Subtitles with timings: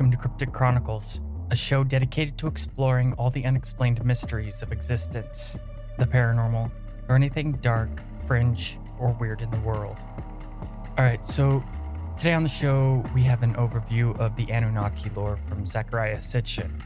[0.00, 1.20] Welcome to Cryptic Chronicles,
[1.50, 5.58] a show dedicated to exploring all the unexplained mysteries of existence,
[5.98, 6.70] the paranormal,
[7.10, 7.90] or anything dark,
[8.26, 9.98] fringe, or weird in the world.
[10.98, 11.62] Alright, so
[12.16, 16.80] today on the show, we have an overview of the Anunnaki lore from Zecharia Sitchin.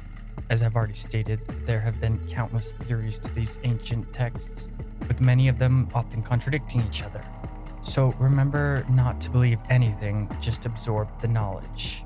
[0.51, 4.66] As I've already stated, there have been countless theories to these ancient texts,
[5.07, 7.24] with many of them often contradicting each other.
[7.80, 12.02] So remember not to believe anything, just absorb the knowledge.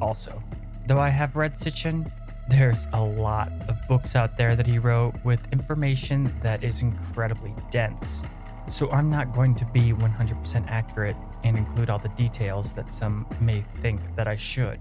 [0.00, 0.42] Also,
[0.86, 2.10] though I have read Sitchin,
[2.48, 7.54] there's a lot of books out there that he wrote with information that is incredibly
[7.70, 8.22] dense.
[8.68, 13.26] So I'm not going to be 100% accurate and include all the details that some
[13.40, 14.78] may think that I should.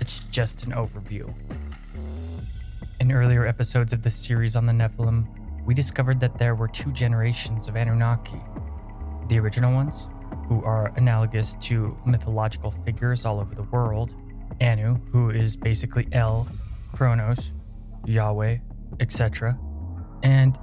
[0.00, 1.32] It's just an overview.
[3.00, 5.26] In earlier episodes of this series on the Nephilim,
[5.64, 8.40] we discovered that there were two generations of Anunnaki.
[9.28, 10.08] The original ones,
[10.48, 14.14] who are analogous to mythological figures all over the world,
[14.60, 16.48] Anu, who is basically El,
[16.92, 17.52] Kronos,
[18.04, 18.58] Yahweh,
[19.00, 19.58] etc.,
[20.22, 20.58] and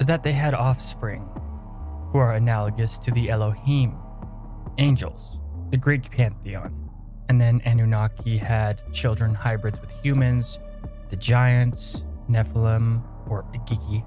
[0.00, 1.22] that they had offspring,
[2.12, 3.96] who are analogous to the Elohim,
[4.78, 5.38] angels,
[5.70, 6.90] the Greek pantheon.
[7.28, 10.58] And then Anunnaki had children hybrids with humans,
[11.10, 14.04] the giants, Nephilim, or Igigi.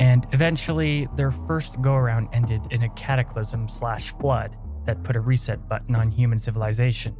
[0.00, 5.20] And eventually, their first go around ended in a cataclysm slash flood that put a
[5.20, 7.14] reset button on human civilization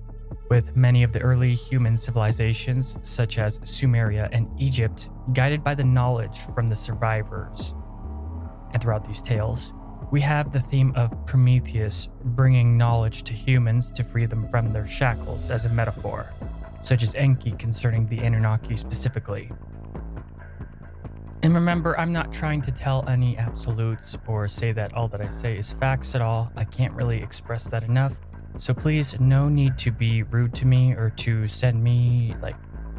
[0.50, 5.84] with many of the early human civilizations, such as Sumeria and Egypt, guided by the
[5.84, 7.72] knowledge from the survivors.
[8.72, 9.72] And throughout these tales,
[10.10, 14.86] we have the theme of Prometheus bringing knowledge to humans to free them from their
[14.86, 16.32] shackles as a metaphor,
[16.82, 19.52] such as Enki concerning the Anunnaki specifically.
[21.44, 25.28] And remember, I'm not trying to tell any absolutes or say that all that I
[25.28, 26.50] say is facts at all.
[26.56, 28.14] I can't really express that enough.
[28.58, 32.56] So please, no need to be rude to me or to send me like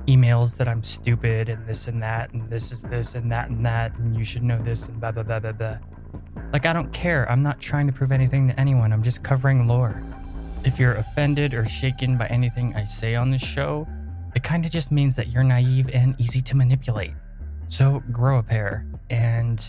[0.07, 3.65] emails that I'm stupid and this and that and this is this and that and
[3.65, 5.77] that and you should know this and blah blah blah blah blah.
[6.51, 7.29] Like I don't care.
[7.29, 8.91] I'm not trying to prove anything to anyone.
[8.91, 10.01] I'm just covering lore.
[10.63, 13.87] If you're offended or shaken by anything I say on this show,
[14.35, 17.13] it kind of just means that you're naive and easy to manipulate.
[17.67, 19.65] So grow a pair and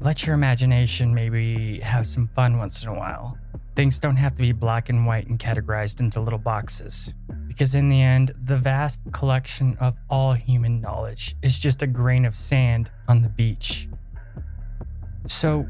[0.00, 3.38] let your imagination maybe have some fun once in a while.
[3.76, 7.12] Things don't have to be black and white and categorized into little boxes.
[7.46, 12.24] Because in the end, the vast collection of all human knowledge is just a grain
[12.24, 13.88] of sand on the beach.
[15.26, 15.68] So,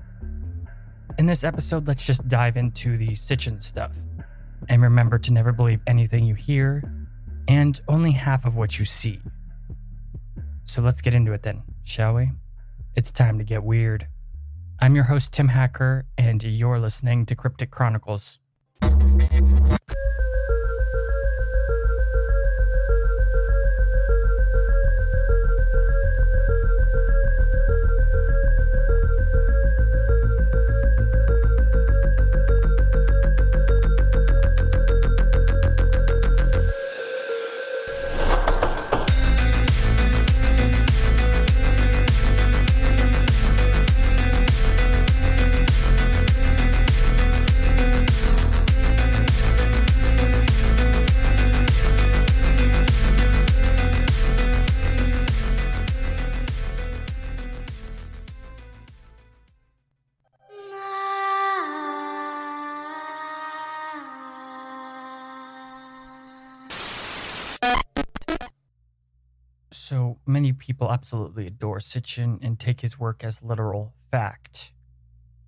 [1.18, 3.92] in this episode, let's just dive into the Sitchin stuff.
[4.68, 6.82] And remember to never believe anything you hear
[7.48, 9.20] and only half of what you see.
[10.64, 12.30] So let's get into it then, shall we?
[12.96, 14.06] It's time to get weird.
[14.78, 18.38] I'm your host, Tim Hacker, and you're listening to Cryptic Chronicles.
[70.56, 74.72] People absolutely adore Sitchin and take his work as literal fact.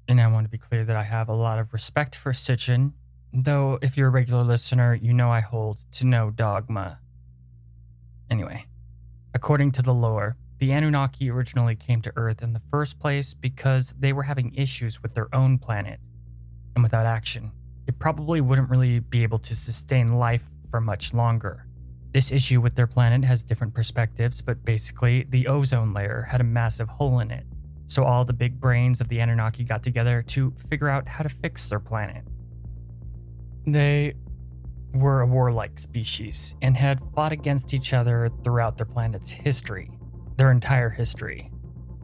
[0.08, 2.92] And I want to be clear that I have a lot of respect for Sitchin,
[3.32, 6.99] though if you're a regular listener, you know I hold to no dogma.
[8.31, 8.64] Anyway,
[9.34, 13.94] according to the lore, the Anunnaki originally came to Earth in the first place because
[13.99, 16.00] they were having issues with their own planet.
[16.75, 17.52] And without action,
[17.87, 21.68] it probably wouldn't really be able to sustain life for much longer.
[22.12, 26.44] This issue with their planet has different perspectives, but basically, the ozone layer had a
[26.44, 27.44] massive hole in it.
[27.87, 31.28] So all the big brains of the Anunnaki got together to figure out how to
[31.28, 32.25] fix their planet.
[33.66, 34.14] They
[34.94, 39.90] were a warlike species and had fought against each other throughout their planet's history,
[40.37, 41.50] their entire history.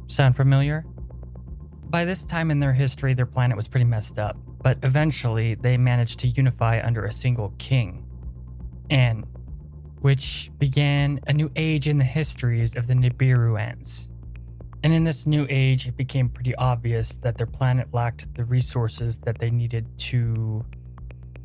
[0.06, 0.84] Sound familiar?
[1.88, 5.76] By this time in their history, their planet was pretty messed up, but eventually they
[5.76, 8.04] managed to unify under a single king.
[8.90, 9.24] And
[10.04, 14.06] which began a new age in the histories of the Nibiruans.
[14.82, 19.16] And in this new age, it became pretty obvious that their planet lacked the resources
[19.20, 20.62] that they needed to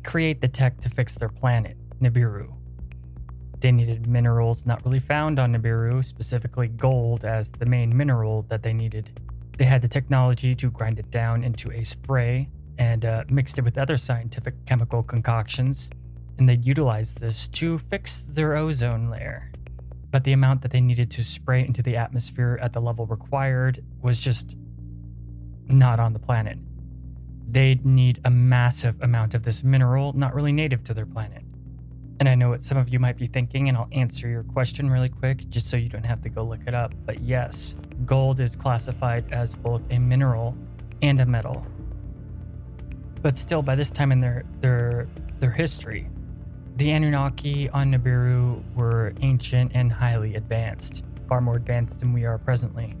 [0.04, 2.52] create the tech to fix their planet, Nibiru.
[3.60, 8.62] They needed minerals not really found on Nibiru, specifically gold as the main mineral that
[8.62, 9.18] they needed.
[9.56, 13.62] They had the technology to grind it down into a spray and uh, mixed it
[13.62, 15.88] with other scientific chemical concoctions,
[16.40, 19.52] and they utilized this to fix their ozone layer.
[20.10, 23.84] But the amount that they needed to spray into the atmosphere at the level required
[24.02, 24.56] was just
[25.68, 26.58] not on the planet.
[27.46, 31.42] They'd need a massive amount of this mineral, not really native to their planet.
[32.20, 34.90] And I know what some of you might be thinking, and I'll answer your question
[34.90, 36.92] really quick just so you don't have to go look it up.
[37.04, 37.74] But yes,
[38.06, 40.56] gold is classified as both a mineral
[41.02, 41.66] and a metal.
[43.20, 45.06] But still, by this time in their their
[45.38, 46.08] their history,
[46.80, 52.38] the Anunnaki on Nibiru were ancient and highly advanced, far more advanced than we are
[52.38, 52.96] presently.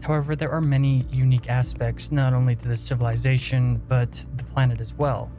[0.00, 4.94] However, there are many unique aspects not only to the civilization, but the planet as
[4.94, 5.30] well.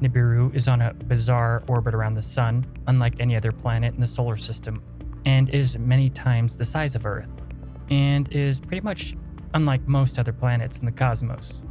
[0.00, 4.06] Nibiru is on a bizarre orbit around the Sun, unlike any other planet in the
[4.06, 4.82] solar system,
[5.26, 7.42] and is many times the size of Earth,
[7.90, 9.14] and is pretty much
[9.52, 11.62] unlike most other planets in the cosmos.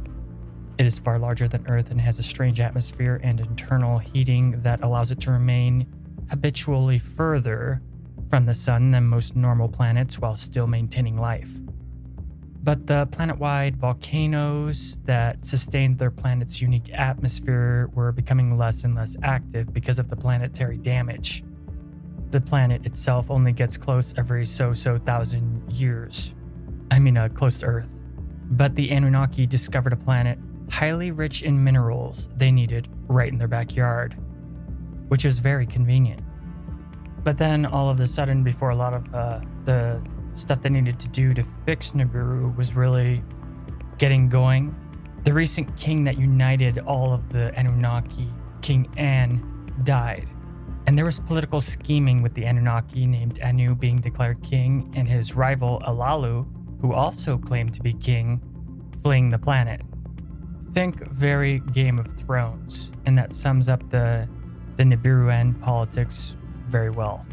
[0.76, 4.82] It is far larger than Earth and has a strange atmosphere and internal heating that
[4.82, 5.86] allows it to remain
[6.30, 7.80] habitually further
[8.28, 11.50] from the Sun than most normal planets while still maintaining life.
[12.64, 18.96] But the planet wide volcanoes that sustained their planet's unique atmosphere were becoming less and
[18.96, 21.44] less active because of the planetary damage.
[22.30, 26.34] The planet itself only gets close every so so thousand years.
[26.90, 28.00] I mean, uh, close to Earth.
[28.50, 30.38] But the Anunnaki discovered a planet
[30.70, 34.16] highly rich in minerals they needed right in their backyard,
[35.08, 36.20] which was very convenient.
[37.22, 40.02] But then all of a sudden, before a lot of uh, the
[40.34, 43.22] stuff they needed to do to fix Nibiru was really
[43.98, 44.74] getting going.
[45.24, 48.28] The recent king that united all of the Anunnaki,
[48.60, 50.28] King An, died.
[50.86, 55.34] And there was political scheming with the Anunnaki named Anu being declared king and his
[55.34, 56.46] rival Alalu,
[56.80, 58.42] who also claimed to be king,
[59.02, 59.80] fleeing the planet.
[60.74, 64.28] Think very Game of Thrones, and that sums up the
[64.74, 66.34] the Nibiruan politics
[66.66, 67.24] very well.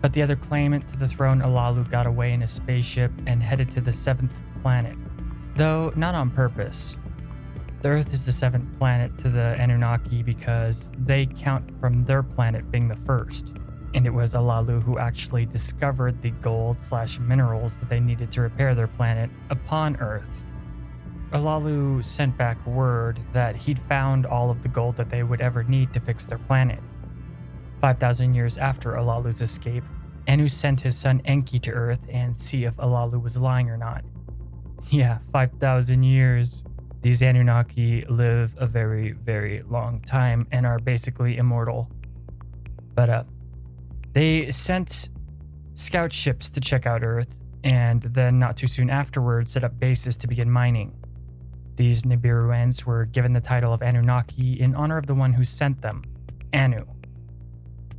[0.00, 3.68] But the other claimant to the throne, Alalu, got away in a spaceship and headed
[3.72, 4.32] to the seventh
[4.62, 4.96] planet,
[5.56, 6.96] though not on purpose.
[7.80, 12.70] The Earth is the seventh planet to the Anunnaki because they count from their planet
[12.70, 13.54] being the first,
[13.94, 18.40] and it was Alalu who actually discovered the gold slash minerals that they needed to
[18.40, 20.44] repair their planet upon Earth.
[21.32, 25.62] Alalu sent back word that he'd found all of the gold that they would ever
[25.64, 26.78] need to fix their planet.
[27.80, 29.82] 5,000 years after Alalu's escape,
[30.28, 34.04] Anu sent his son Enki to Earth and see if Alalu was lying or not.
[34.90, 36.64] Yeah, 5,000 years.
[37.00, 41.90] These Anunnaki live a very, very long time and are basically immortal.
[42.94, 43.24] But uh,
[44.12, 45.08] they sent
[45.74, 50.16] scout ships to check out Earth, and then not too soon afterwards set up bases
[50.18, 50.92] to begin mining.
[51.76, 55.80] These Nibiruans were given the title of Anunnaki in honor of the one who sent
[55.80, 56.04] them,
[56.52, 56.84] Anu.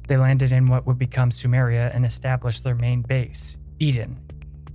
[0.08, 4.20] They landed in what would become Sumeria and established their main base, Eden.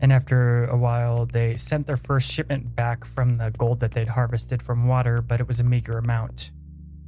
[0.00, 4.08] And after a while, they sent their first shipment back from the gold that they'd
[4.08, 6.50] harvested from water, but it was a meager amount.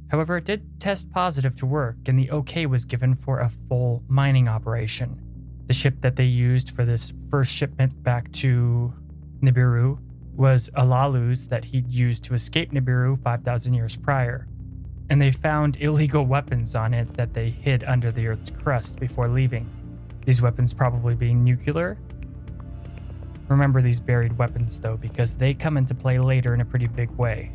[0.09, 4.03] However, it did test positive to work, and the OK was given for a full
[4.07, 5.19] mining operation.
[5.67, 8.93] The ship that they used for this first shipment back to
[9.41, 9.97] Nibiru
[10.35, 14.47] was Alalu's that he'd used to escape Nibiru 5,000 years prior
[15.11, 19.27] and they found illegal weapons on it that they hid under the Earth's crust before
[19.27, 19.69] leaving.
[20.25, 21.97] These weapons probably being nuclear.
[23.49, 27.09] Remember these buried weapons though, because they come into play later in a pretty big
[27.09, 27.51] way.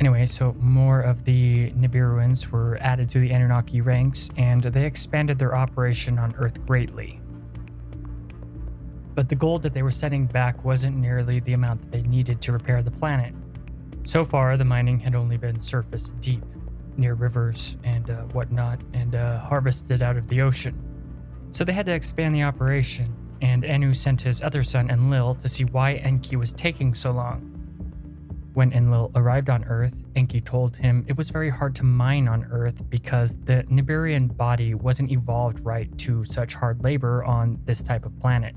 [0.00, 5.38] Anyway, so more of the Nibiruans were added to the Anunnaki ranks, and they expanded
[5.38, 7.20] their operation on Earth greatly.
[9.16, 12.42] But the gold that they were sending back wasn't nearly the amount that they needed
[12.42, 13.34] to repair the planet.
[14.04, 16.44] So far, the mining had only been surface deep,
[16.98, 20.78] near rivers and uh, whatnot, and uh, harvested out of the ocean.
[21.50, 25.48] So they had to expand the operation, and Anu sent his other son Enlil to
[25.48, 27.40] see why Enki was taking so long.
[28.52, 32.44] When Enlil arrived on Earth, Enki told him it was very hard to mine on
[32.50, 38.04] Earth because the Nibirian body wasn't evolved right to such hard labor on this type
[38.04, 38.54] of planet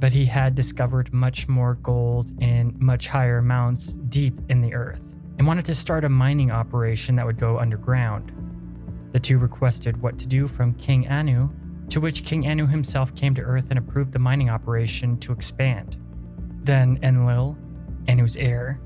[0.00, 5.14] but he had discovered much more gold in much higher amounts deep in the earth
[5.38, 8.32] and wanted to start a mining operation that would go underground.
[9.12, 11.48] The two requested what to do from King Anu,
[11.90, 15.96] to which King Anu himself came to Earth and approved the mining operation to expand.
[16.62, 17.56] Then Enlil,
[18.08, 18.80] Anu's heir,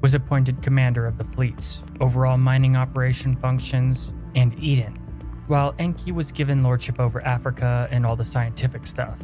[0.00, 5.00] was appointed commander of the fleets, overall mining operation functions, and Eden.
[5.46, 9.18] while Enki was given lordship over Africa and all the scientific stuff.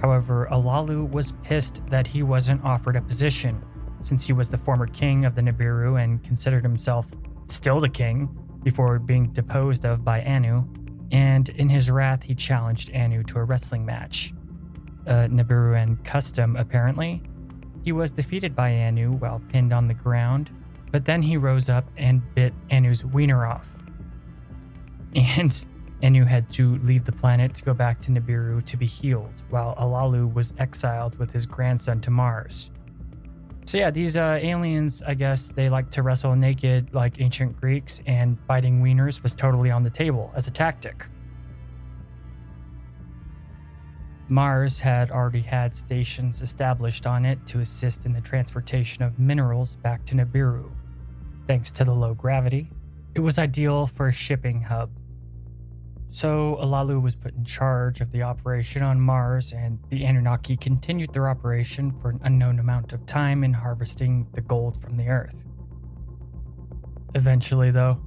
[0.00, 3.62] However, Alalu was pissed that he wasn't offered a position,
[4.00, 7.06] since he was the former king of the Nibiru and considered himself
[7.46, 8.28] still the king
[8.62, 10.64] before being deposed of by Anu,
[11.12, 14.32] and in his wrath, he challenged Anu to a wrestling match.
[15.06, 17.22] A Nibiruan custom, apparently.
[17.84, 20.50] He was defeated by Anu while pinned on the ground,
[20.90, 23.68] but then he rose up and bit Anu's wiener off.
[25.14, 25.64] And
[26.02, 29.74] Anu had to leave the planet to go back to Nibiru to be healed, while
[29.76, 32.70] Alalu was exiled with his grandson to Mars.
[33.64, 38.00] So yeah, these uh, aliens, I guess they like to wrestle naked like ancient Greeks,
[38.06, 41.06] and biting wieners was totally on the table as a tactic.
[44.28, 49.76] Mars had already had stations established on it to assist in the transportation of minerals
[49.76, 50.70] back to Nibiru.
[51.46, 52.70] Thanks to the low gravity,
[53.14, 54.90] it was ideal for a shipping hub
[56.10, 61.12] so Alalu was put in charge of the operation on Mars, and the Anunnaki continued
[61.12, 65.44] their operation for an unknown amount of time in harvesting the gold from the Earth.
[67.14, 68.00] Eventually, though,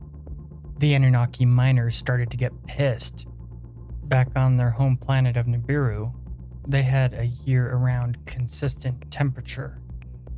[0.79, 3.27] the Anunnaki miners started to get pissed.
[4.05, 6.13] Back on their home planet of Nibiru,
[6.67, 9.81] they had a year around consistent temperature.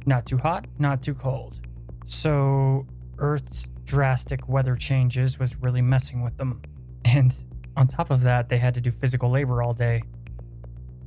[0.05, 1.59] Not too hot, not too cold.
[2.05, 2.87] So,
[3.17, 6.61] Earth's drastic weather changes was really messing with them.
[7.03, 7.33] And
[7.77, 10.03] on top of that, they had to do physical labor all day.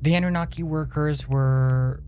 [0.02, 2.02] The Anunnaki workers were.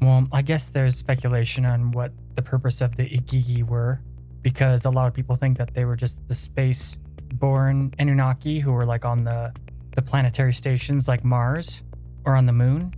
[0.00, 4.00] Well, I guess there's speculation on what the purpose of the Igigi were,
[4.40, 6.96] because a lot of people think that they were just the space
[7.34, 9.52] born Anunnaki who were like on the,
[9.94, 11.82] the planetary stations like Mars
[12.24, 12.94] or on the moon,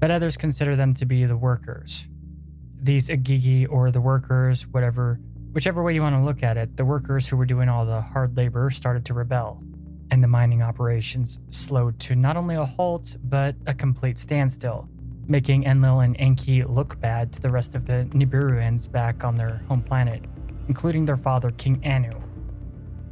[0.00, 2.08] but others consider them to be the workers.
[2.80, 5.20] These Igigi or the workers, whatever
[5.56, 8.02] Whichever way you want to look at it, the workers who were doing all the
[8.02, 9.64] hard labor started to rebel,
[10.10, 14.86] and the mining operations slowed to not only a halt, but a complete standstill,
[15.26, 19.62] making Enlil and Enki look bad to the rest of the Nibiruans back on their
[19.66, 20.26] home planet,
[20.68, 22.12] including their father, King Anu.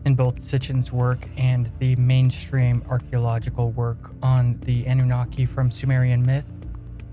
[0.04, 6.52] In both Sitchin's work and the mainstream archaeological work on the Anunnaki from Sumerian myth,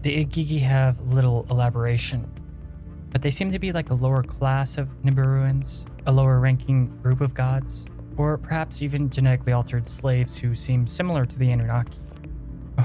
[0.01, 2.29] the Igigi have little elaboration
[3.11, 7.21] but they seem to be like a lower class of Nibiruans, a lower ranking group
[7.21, 7.85] of gods,
[8.17, 11.99] or perhaps even genetically altered slaves who seem similar to the Anunnaki.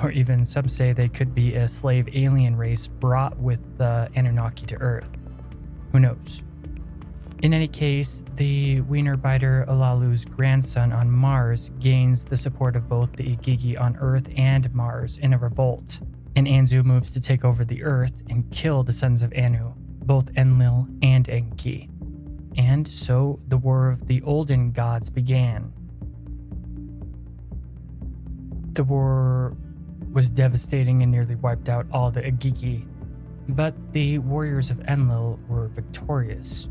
[0.02, 4.66] Or even some say they could be a slave alien race brought with the Anunnaki
[4.66, 5.11] to Earth.
[5.92, 6.42] Who knows?
[7.42, 13.12] In any case, the Wiener biter Alalu's grandson on Mars gains the support of both
[13.12, 16.00] the Igigi on Earth and Mars in a revolt,
[16.35, 19.75] and Anzu moves to take over the Earth and kill the sons of Anu,
[20.06, 21.90] both Enlil and Enki.
[22.56, 25.72] And so the War of the Olden Gods began.
[28.72, 29.56] The war
[30.12, 32.86] was devastating and nearly wiped out all the Igigi,
[33.48, 36.68] but the warriors of Enlil were victorious.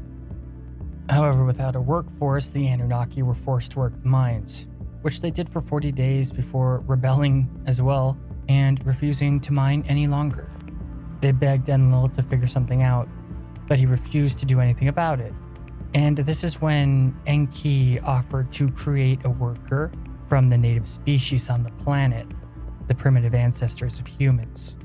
[1.09, 4.67] However, without a workforce, the Anunnaki were forced to work the mines,
[5.01, 8.17] which they did for 40 days before rebelling as well
[8.49, 10.49] and refusing to mine any longer.
[11.21, 13.07] They begged Enlil to figure something out,
[13.67, 15.33] but he refused to do anything about it.
[15.93, 19.91] And this is when Enki offered to create a worker
[20.27, 22.27] from the native species on the planet,
[22.87, 24.75] the primitive ancestors of humans.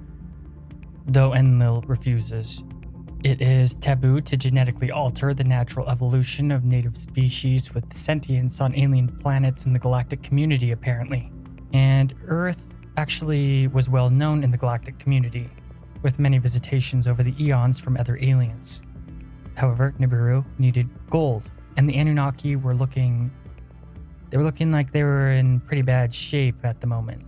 [1.07, 2.63] Though Enlil refuses,
[3.25, 8.75] it is taboo to genetically alter the natural evolution of native species with sentience on
[8.77, 11.31] alien planets in the galactic community, apparently.
[11.73, 12.63] And Earth
[12.97, 15.51] actually was well known in the galactic community
[16.03, 18.83] with many visitations over the eons from other aliens.
[19.57, 23.31] However, Nibiru needed gold, and the Anunnaki were looking
[24.31, 27.25] they were looking like they were in pretty bad shape at the moment.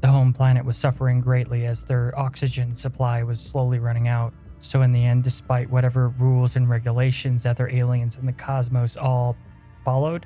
[0.00, 4.32] The home planet was suffering greatly as their oxygen supply was slowly running out.
[4.60, 9.36] So, in the end, despite whatever rules and regulations other aliens in the cosmos all
[9.84, 10.24] followed,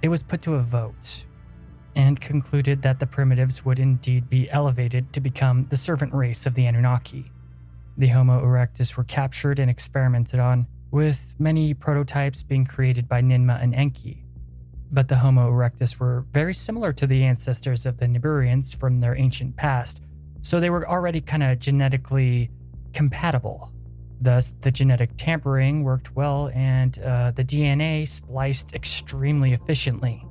[0.00, 1.26] it was put to a vote
[1.94, 6.54] and concluded that the primitives would indeed be elevated to become the servant race of
[6.54, 7.30] the Anunnaki.
[7.98, 13.62] The Homo erectus were captured and experimented on, with many prototypes being created by Ninmah
[13.62, 14.24] and Enki.
[14.92, 19.16] But the Homo erectus were very similar to the ancestors of the Nibiruans from their
[19.16, 20.02] ancient past,
[20.42, 22.50] so they were already kind of genetically
[22.92, 23.70] compatible.
[24.20, 30.24] Thus, the genetic tampering worked well and uh, the DNA spliced extremely efficiently.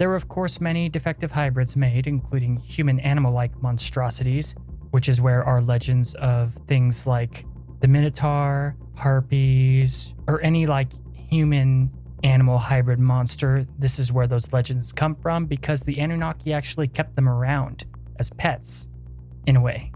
[0.00, 4.54] There were, of course, many defective hybrids made, including human animal like monstrosities,
[4.92, 7.44] which is where our legends of things like
[7.80, 13.66] the Minotaur, harpies, or any like human animal animal hybrid monster.
[13.78, 17.84] This is where those legends come from because the Anunnaki actually kept them around
[18.18, 18.88] as pets,
[19.46, 19.92] in a way.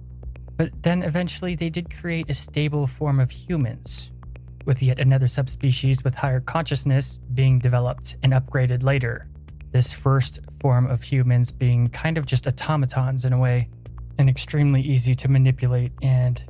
[0.58, 4.12] But then eventually they did create a stable form of humans,
[4.66, 9.28] with yet another subspecies with higher consciousness being developed and upgraded later.
[9.74, 13.68] This first form of humans being kind of just automatons in a way,
[14.18, 16.44] and extremely easy to manipulate and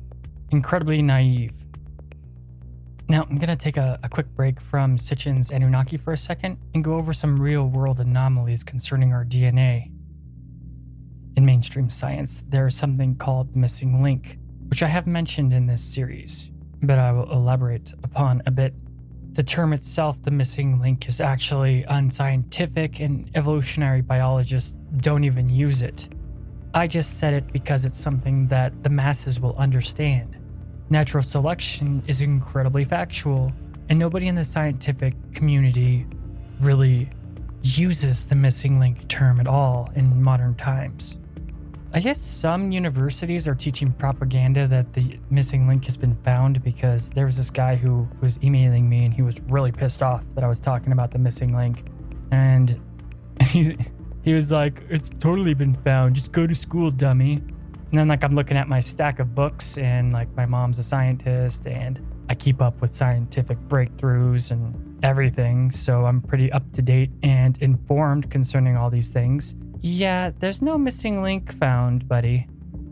[0.51, 1.51] incredibly naive.
[3.09, 6.59] Now, I'm going to take a, a, quick break from Sitchin's Anunnaki for a second
[6.75, 9.91] and go over some real world anomalies concerning our DNA.
[11.35, 15.65] In mainstream science, there is something called the missing link, which I have mentioned in
[15.65, 16.51] this series,
[16.83, 18.75] but I will elaborate upon a bit.
[19.35, 25.81] The term itself, the missing link, is actually unscientific, and evolutionary biologists don't even use
[25.81, 26.07] it.
[26.73, 30.37] I just said it because it's something that the masses will understand.
[30.89, 33.51] Natural selection is incredibly factual,
[33.89, 36.07] and nobody in the scientific community
[36.61, 37.09] really
[37.61, 41.17] uses the missing link term at all in modern times.
[41.95, 47.09] I guess some universities are teaching propaganda that the missing link has been found because
[47.09, 50.43] there was this guy who was emailing me and he was really pissed off that
[50.43, 51.85] I was talking about the missing link.
[52.31, 52.81] And
[53.43, 53.77] he,
[54.23, 56.17] he was like, It's totally been found.
[56.17, 57.35] Just go to school, dummy.
[57.35, 60.83] And then, like, I'm looking at my stack of books, and like, my mom's a
[60.83, 65.71] scientist, and I keep up with scientific breakthroughs and everything.
[65.71, 69.55] So I'm pretty up to date and informed concerning all these things.
[69.87, 72.47] Yeah, there's no missing link found, buddy.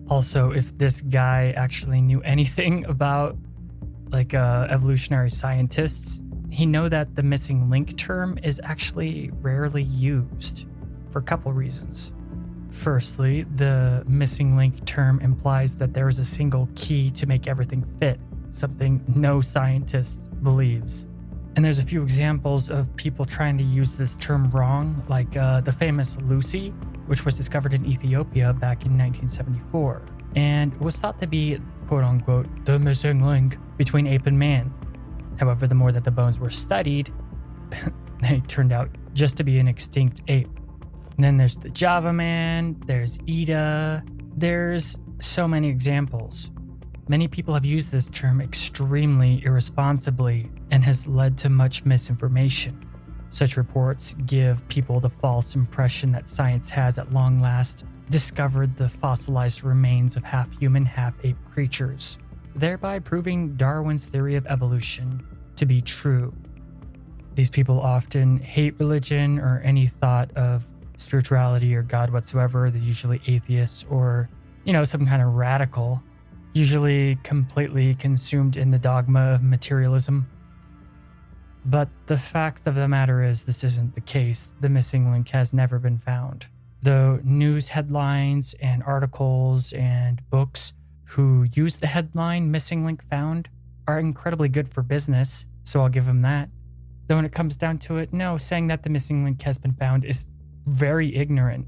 [0.10, 3.36] Also, if this guy actually knew anything about
[4.10, 6.22] like uh, evolutionary scientists,
[6.52, 10.68] he know that the missing link term is actually rarely used
[11.10, 12.12] for a couple reasons.
[12.70, 17.84] Firstly, the missing link term implies that there is a single key to make everything
[18.00, 18.20] fit,
[18.52, 21.08] something no scientist believes.
[21.56, 25.62] And there's a few examples of people trying to use this term wrong, like uh,
[25.62, 26.70] the famous Lucy,
[27.06, 30.02] which was discovered in Ethiopia back in 1974,
[30.36, 34.74] and was thought to be, quote unquote, the missing link between ape and man.
[35.40, 37.14] However, the more that the bones were studied,
[38.22, 40.50] they turned out just to be an extinct ape.
[41.16, 44.04] And then there's the Java Man, there's Ida,
[44.36, 46.50] there's so many examples.
[47.08, 52.84] Many people have used this term extremely irresponsibly and has led to much misinformation.
[53.30, 58.90] Such reports give people the false impression that science has at long last discovered the
[58.90, 62.18] fossilized remains of half human, half ape creatures,
[62.56, 65.24] thereby proving Darwin's theory of evolution
[65.58, 66.34] to be true.
[67.36, 70.66] These people often hate religion or any thought of
[70.98, 72.72] spirituality or God whatsoever.
[72.72, 74.28] They're usually atheists or,
[74.64, 76.02] you know, some kind of radical,
[76.56, 80.28] usually completely consumed in the dogma of materialism.
[81.66, 84.52] But the fact of the matter is, this isn't the case.
[84.60, 86.48] The missing link has never been found.
[86.82, 90.74] Though news headlines and articles and books
[91.06, 93.48] who use the headline missing link found
[93.88, 96.50] are incredibly good for business, so I'll give them that.
[97.08, 99.74] Though when it comes down to it, no, saying that the missing link has been
[99.74, 100.26] found is
[100.66, 101.68] very ignorant.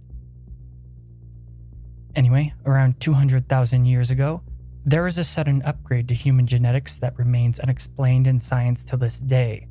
[2.16, 4.42] Anyway, around 200,000 years ago,
[4.86, 9.20] there was a sudden upgrade to human genetics that remains unexplained in science to this
[9.20, 9.68] day.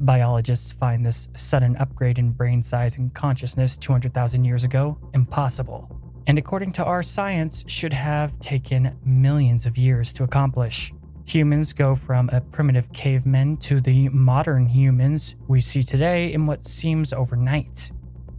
[0.00, 5.88] Biologists find this sudden upgrade in brain size and consciousness 200,000 years ago impossible,
[6.26, 10.92] and according to our science, should have taken millions of years to accomplish.
[11.24, 16.64] Humans go from a primitive caveman to the modern humans we see today in what
[16.64, 17.90] seems overnight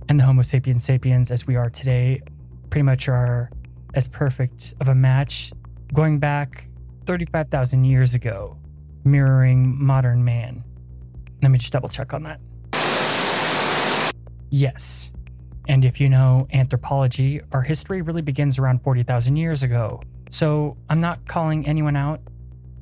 [0.10, 2.22] and the Homo sapiens sapiens as we are today
[2.70, 3.50] pretty much are
[3.94, 5.52] as perfect of a match
[5.94, 6.68] going back
[7.06, 8.58] 35,000 years ago,
[9.04, 10.64] mirroring modern man.
[11.42, 12.40] Let me just double check on that.
[14.50, 15.12] Yes.
[15.68, 20.02] And if you know anthropology, our history really begins around 40,000 years ago.
[20.30, 22.22] So I'm not calling anyone out,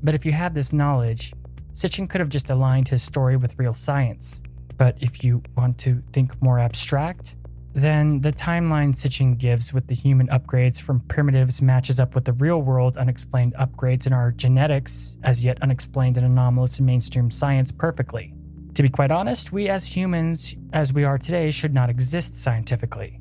[0.04, 1.34] but if you have this knowledge,
[1.74, 4.44] Sitchin could have just aligned his story with real science.
[4.78, 7.36] But if you want to think more abstract,
[7.74, 12.34] then the timeline Sitchin gives with the human upgrades from primitives matches up with the
[12.34, 17.72] real world unexplained upgrades in our genetics, as yet unexplained and anomalous in mainstream science,
[17.72, 18.35] perfectly.
[18.76, 23.20] To be quite honest, we as humans, as we are today, should not exist scientifically.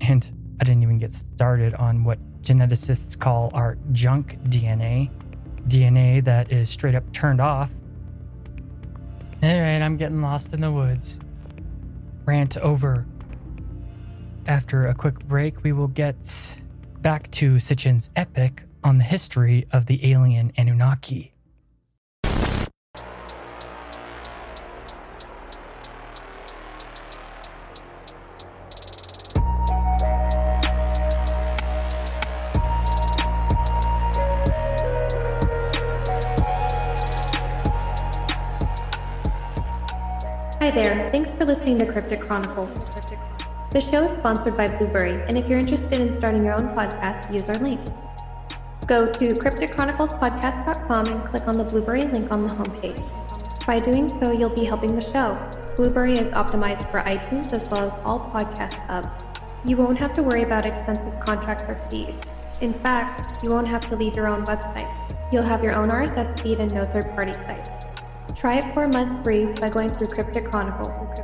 [0.00, 5.10] And I didn't even get started on what geneticists call our junk DNA
[5.68, 7.70] DNA that is straight up turned off
[9.40, 11.20] Alright, I'm getting lost in the woods.
[12.24, 13.06] Rant over.
[14.46, 16.58] After a quick break, we will get
[17.02, 21.32] back to Sitchin's epic on the history of the alien Anunnaki.
[41.48, 42.68] Listening to Cryptic Chronicles.
[43.70, 47.32] The show is sponsored by Blubrry, and if you're interested in starting your own podcast,
[47.32, 47.80] use our link.
[48.86, 53.02] Go to crypticchroniclespodcast.com and click on the Blubrry link on the homepage.
[53.66, 55.38] By doing so, you'll be helping the show.
[55.74, 59.24] Blubrry is optimized for iTunes as well as all podcast hubs.
[59.64, 62.20] You won't have to worry about expensive contracts or fees.
[62.60, 64.92] In fact, you won't have to leave your own website.
[65.32, 67.70] You'll have your own RSS feed and no third party sites.
[68.36, 71.18] Try it for a month free by going through Cryptic Chronicles.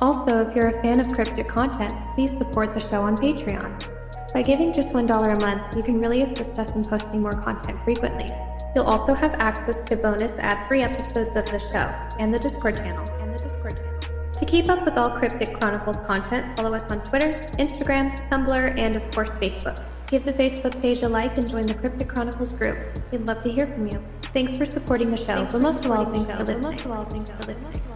[0.00, 3.84] Also, if you're a fan of cryptic content, please support the show on Patreon.
[4.32, 7.78] By giving just $1 a month, you can really assist us in posting more content
[7.84, 8.26] frequently.
[8.74, 13.06] You'll also have access to bonus ad-free episodes of the show and the Discord channel.
[13.20, 14.32] And the Discord channel.
[14.32, 18.96] To keep up with all Cryptic Chronicles content, follow us on Twitter, Instagram, Tumblr, and
[18.96, 19.84] of course Facebook.
[20.06, 22.78] Give the Facebook page a like and join the Cryptic Chronicles group.
[23.12, 24.02] We'd love to hear from you.
[24.32, 26.62] Thanks for supporting the show, but most of all, thanks for listening.
[26.62, 27.89] Most of all, thanks for listening.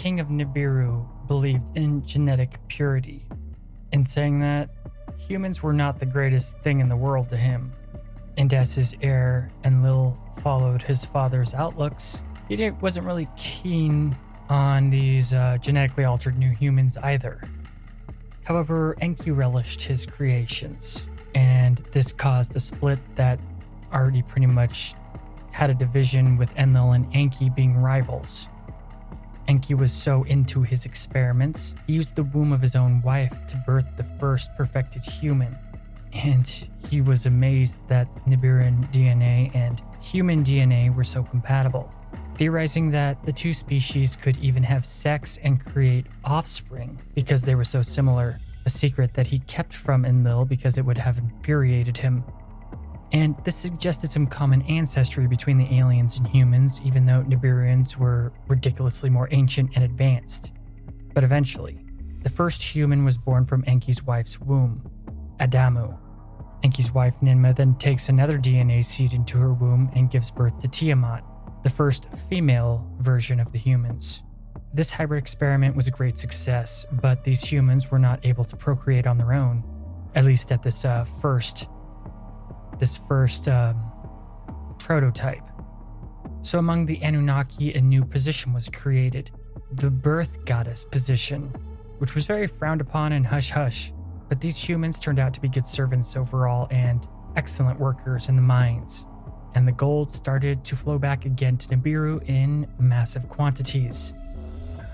[0.00, 3.22] King of Nibiru, believed in genetic purity.
[3.92, 4.70] In saying that,
[5.18, 7.70] humans were not the greatest thing in the world to him.
[8.38, 14.16] And as his heir, Enlil, followed his father's outlooks, he wasn't really keen
[14.48, 17.42] on these uh, genetically altered new humans either.
[18.44, 23.38] However, Enki relished his creations, and this caused a split that
[23.92, 24.94] already pretty much
[25.50, 28.48] had a division with Enlil and Enki being rivals.
[29.50, 33.56] Enki was so into his experiments, he used the womb of his own wife to
[33.66, 35.58] birth the first perfected human.
[36.12, 36.46] And
[36.88, 41.92] he was amazed that Nibiruan DNA and human DNA were so compatible,
[42.38, 47.64] theorizing that the two species could even have sex and create offspring because they were
[47.64, 52.22] so similar, a secret that he kept from Enlil because it would have infuriated him
[53.12, 58.32] and this suggested some common ancestry between the aliens and humans, even though Nibirians were
[58.46, 60.52] ridiculously more ancient and advanced.
[61.12, 61.80] But eventually,
[62.22, 64.88] the first human was born from Enki's wife's womb,
[65.40, 65.98] Adamu.
[66.62, 70.68] Enki's wife Ninmah then takes another DNA seed into her womb and gives birth to
[70.68, 71.24] Tiamat,
[71.62, 74.22] the first female version of the humans.
[74.72, 79.06] This hybrid experiment was a great success, but these humans were not able to procreate
[79.06, 79.64] on their own,
[80.14, 81.66] at least at this uh, first
[82.80, 83.80] this first um,
[84.78, 85.44] prototype.
[86.42, 89.30] So, among the Anunnaki, a new position was created
[89.72, 91.42] the birth goddess position,
[91.98, 93.92] which was very frowned upon and hush hush.
[94.28, 98.42] But these humans turned out to be good servants overall and excellent workers in the
[98.42, 99.06] mines.
[99.54, 104.14] And the gold started to flow back again to Nibiru in massive quantities,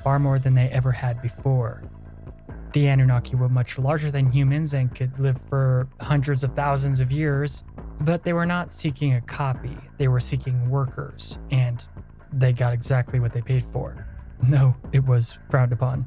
[0.02, 1.82] far more than they ever had before.
[2.72, 7.12] The Anunnaki were much larger than humans and could live for hundreds of thousands of
[7.12, 7.64] years,
[8.00, 11.86] but they were not seeking a copy, they were seeking workers, and
[12.32, 14.06] they got exactly what they paid for.
[14.42, 16.06] No, it was frowned upon.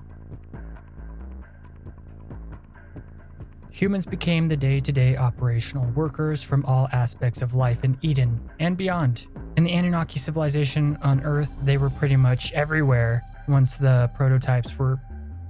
[3.71, 8.39] Humans became the day to day operational workers from all aspects of life in Eden
[8.59, 9.27] and beyond.
[9.55, 14.99] In the Anunnaki civilization on Earth, they were pretty much everywhere once the prototypes were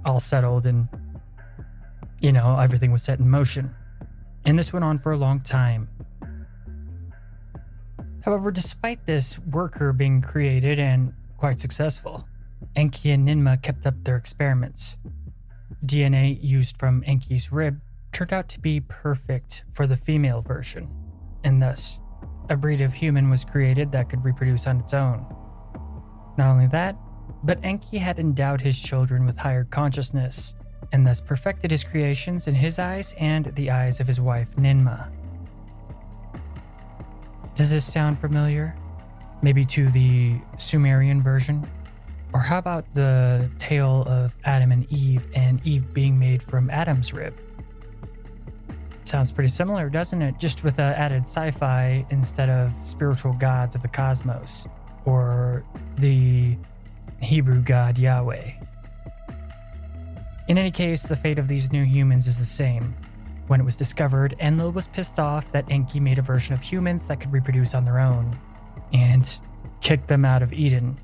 [0.04, 0.88] all settled and
[2.20, 3.74] you know, everything was set in motion.
[4.44, 5.88] And this went on for a long time.
[8.22, 12.26] However, despite this worker being created and quite successful,
[12.76, 14.96] Enki and Ninmah kept up their experiments.
[15.86, 17.80] DNA used from Enki's rib
[18.12, 20.88] turned out to be perfect for the female version,
[21.44, 21.98] and thus,
[22.50, 25.24] a breed of human was created that could reproduce on its own.
[26.36, 26.96] Not only that,
[27.44, 30.54] but Enki had endowed his children with higher consciousness
[30.92, 35.10] and thus perfected his creations in his eyes and the eyes of his wife Ninmah.
[37.60, 38.74] Does this sound familiar?
[39.42, 41.70] Maybe to the Sumerian version?
[42.32, 47.12] Or how about the tale of Adam and Eve and Eve being made from Adam's
[47.12, 47.34] rib?
[49.04, 50.38] Sounds pretty similar, doesn't it?
[50.38, 54.66] Just with a added sci fi instead of spiritual gods of the cosmos
[55.04, 55.62] or
[55.98, 56.56] the
[57.20, 58.52] Hebrew god Yahweh.
[60.48, 62.94] In any case, the fate of these new humans is the same.
[63.50, 67.08] When it was discovered, Enlil was pissed off that Enki made a version of humans
[67.08, 68.38] that could reproduce on their own
[68.92, 69.28] and
[69.80, 70.96] kicked them out of Eden.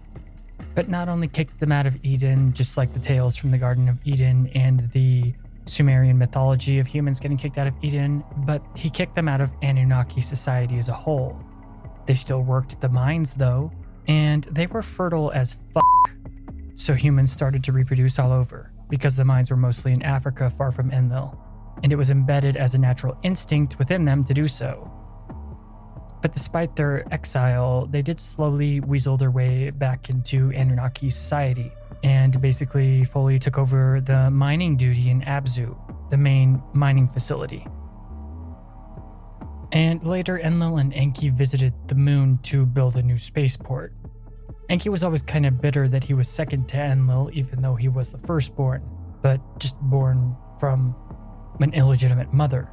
[0.76, 3.88] But not only kicked them out of Eden, just like the tales from the Garden
[3.88, 8.90] of Eden and the Sumerian mythology of humans getting kicked out of Eden, but he
[8.90, 11.36] kicked them out of Anunnaki society as a whole.
[12.06, 13.72] They still worked the mines though,
[14.06, 16.12] and they were fertile as fuck.
[16.74, 20.70] So humans started to reproduce all over because the mines were mostly in Africa far
[20.70, 21.36] from Enlil,
[21.82, 24.90] and it was embedded as a natural instinct within them to do so.
[26.22, 31.70] But despite their exile, they did slowly weasel their way back into Anunnaki society
[32.02, 35.76] and basically fully took over the mining duty in Abzu,
[36.10, 37.66] the main mining facility.
[39.72, 43.92] And later, Enlil and Enki visited the moon to build a new spaceport.
[44.68, 47.88] Enki was always kind of bitter that he was second to Enlil, even though he
[47.88, 48.82] was the firstborn,
[49.22, 50.94] but just born from
[51.60, 52.70] an illegitimate mother.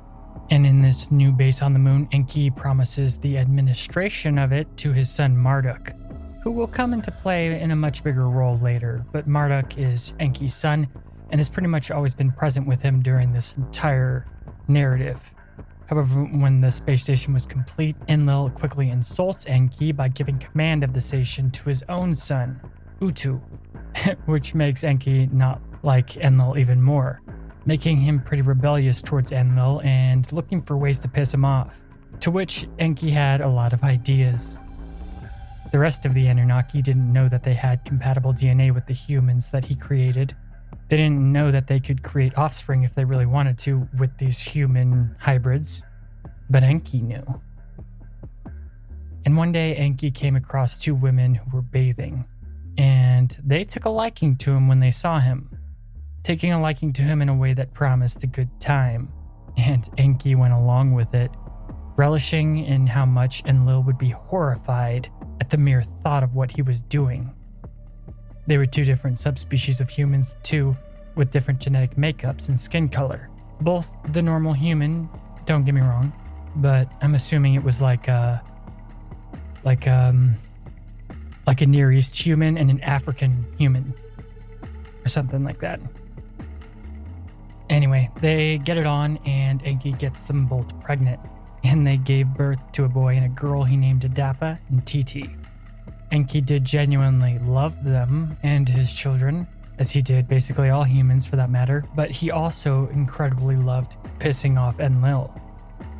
[0.49, 4.91] And in this new base on the moon, Enki promises the administration of it to
[4.91, 5.93] his son Marduk,
[6.41, 9.05] who will come into play in a much bigger role later.
[9.11, 10.87] But Marduk is Enki's son
[11.29, 14.27] and has pretty much always been present with him during this entire
[14.67, 15.31] narrative.
[15.87, 20.93] However, when the space station was complete, Enlil quickly insults Enki by giving command of
[20.93, 22.59] the station to his own son,
[23.01, 23.39] Utu,
[24.25, 27.21] which makes Enki not like Enlil even more,
[27.65, 31.79] making him pretty rebellious towards Enlil and looking for ways to piss him off.
[32.21, 34.59] To which Enki had a lot of ideas.
[35.71, 39.49] The rest of the Anunnaki didn't know that they had compatible DNA with the humans
[39.51, 40.35] that he created,
[40.89, 44.39] they didn't know that they could create offspring if they really wanted to with these
[44.39, 45.81] human hybrids,
[46.49, 47.23] but Enki knew.
[49.25, 52.25] And one day, Enki came across two women who were bathing,
[52.77, 55.57] and they took a liking to him when they saw him,
[56.23, 59.11] taking a liking to him in a way that promised a good time.
[59.57, 61.29] And Enki went along with it,
[61.95, 65.09] relishing in how much Enlil would be horrified
[65.41, 67.31] at the mere thought of what he was doing.
[68.47, 70.75] They were two different subspecies of humans, too,
[71.15, 73.29] with different genetic makeups and skin color.
[73.61, 75.09] Both the normal human,
[75.45, 76.11] don't get me wrong,
[76.55, 78.43] but I'm assuming it was like a
[79.63, 80.35] like um
[81.47, 83.93] like a Near East human and an African human
[85.05, 85.79] or something like that.
[87.69, 91.19] Anyway, they get it on and Enki gets them both pregnant.
[91.63, 95.35] And they gave birth to a boy and a girl he named Adapa and Titi.
[96.11, 99.47] Enki did genuinely love them and his children,
[99.79, 104.59] as he did basically all humans for that matter, but he also incredibly loved pissing
[104.59, 105.33] off Enlil,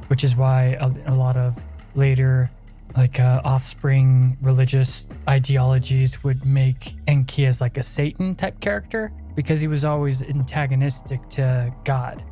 [0.08, 1.58] which is why a, a lot of
[1.96, 2.52] later
[2.96, 9.62] like uh, offspring religious ideologies would make Enki as like a Satan type character because
[9.62, 12.24] he was always antagonistic to God,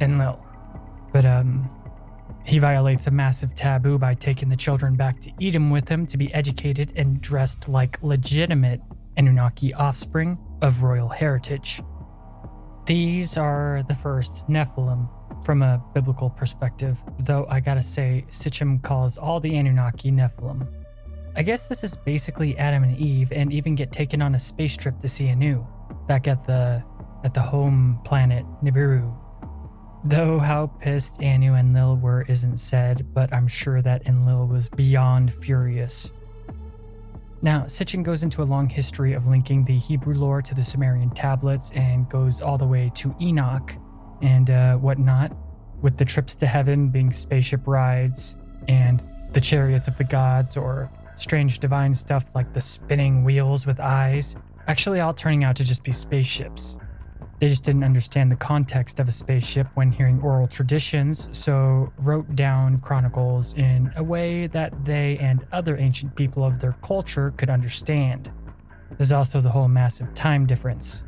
[0.00, 0.38] Enlil.
[1.12, 1.70] But um,
[2.44, 6.16] he violates a massive taboo by taking the children back to Eden with him to
[6.16, 8.80] be educated and dressed like legitimate
[9.16, 11.82] Anunnaki offspring of royal heritage.
[12.86, 15.08] These are the first Nephilim
[15.44, 20.66] from a biblical perspective, though I gotta say, Sitchin calls all the Anunnaki Nephilim.
[21.36, 24.76] I guess this is basically Adam and Eve, and even get taken on a space
[24.76, 25.64] trip to see Anu,
[26.10, 26.82] back at the
[27.22, 29.16] at the home planet Nibiru
[30.02, 34.68] Though how pissed Anu and Lil were isn't said, but I'm sure that Enlil was
[34.70, 36.10] beyond furious.
[37.42, 41.10] Now, Sitchin goes into a long history of linking the Hebrew lore to the Sumerian
[41.10, 43.72] tablets and goes all the way to Enoch
[44.20, 45.36] and uh, whatnot,
[45.80, 50.90] with the trips to heaven being spaceship rides and the chariots of the gods or
[51.14, 54.34] strange divine stuff like the spinning wheels with eyes,
[54.68, 56.76] actually all turning out to just be spaceships.
[57.40, 62.36] They just didn't understand the context of a spaceship when hearing oral traditions, so wrote
[62.36, 67.48] down chronicles in a way that they and other ancient people of their culture could
[67.48, 68.30] understand.
[68.98, 71.04] There's also the whole massive time difference.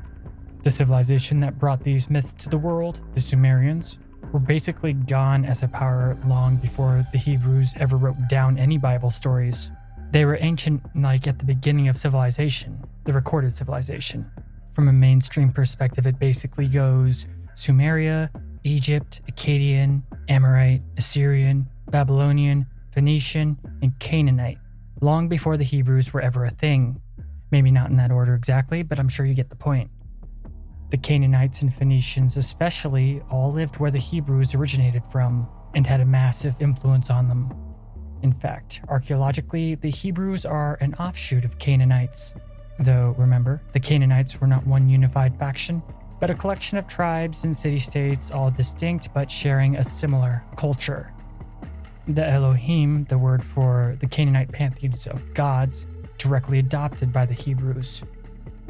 [0.62, 3.98] The civilization that brought these myths to the world, the Sumerians,
[4.32, 9.10] were basically gone as a power long before the Hebrews ever wrote down any Bible
[9.10, 9.70] stories.
[10.12, 14.30] They were ancient, like at the beginning of civilization, the recorded civilization.
[14.74, 18.28] From a mainstream perspective, it basically goes Sumeria,
[18.62, 24.58] Egypt, Akkadian, Amorite, Assyrian, Babylonian, Phoenician, and Canaanite,
[25.00, 27.00] long before the Hebrews were ever a thing.
[27.50, 29.90] Maybe not in that order exactly, but I'm sure you get the point.
[30.90, 36.06] The Canaanites and Phoenicians, especially, all lived where the Hebrews originated from and had a
[36.06, 37.71] massive influence on them.
[38.22, 42.34] In fact, archaeologically, the Hebrews are an offshoot of Canaanites,
[42.78, 45.82] Though, remember, the Canaanites were not one unified faction,
[46.20, 51.12] but a collection of tribes and city states, all distinct but sharing a similar culture.
[52.08, 55.86] The Elohim, the word for the Canaanite pantheons of gods,
[56.18, 58.02] directly adopted by the Hebrews.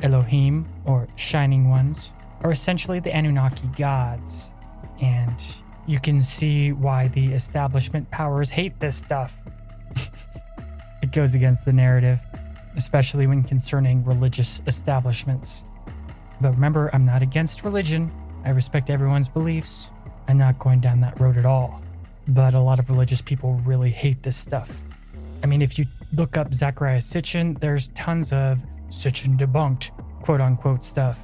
[0.03, 2.13] Elohim, or Shining Ones,
[2.43, 4.51] are essentially the Anunnaki gods.
[5.01, 5.43] And
[5.87, 9.39] you can see why the establishment powers hate this stuff.
[11.03, 12.21] it goes against the narrative,
[12.77, 15.65] especially when concerning religious establishments.
[16.41, 18.11] But remember, I'm not against religion.
[18.45, 19.91] I respect everyone's beliefs.
[20.29, 21.83] I'm not going down that road at all
[22.29, 24.71] but a lot of religious people really hate this stuff.
[25.43, 29.91] I mean, if you look up Zecharia Sitchin, there's tons of Sitchin debunked,
[30.23, 31.19] quote unquote stuff.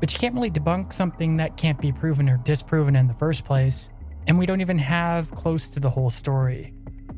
[0.00, 3.44] But you can't really debunk something that can't be proven or disproven in the first
[3.44, 3.89] place.
[4.26, 6.72] And we don't even have close to the whole story.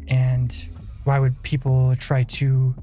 [0.08, 0.54] And
[1.04, 2.74] why would people try to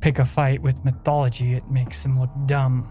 [0.00, 1.54] pick a fight with mythology?
[1.54, 2.88] It makes them look dumb.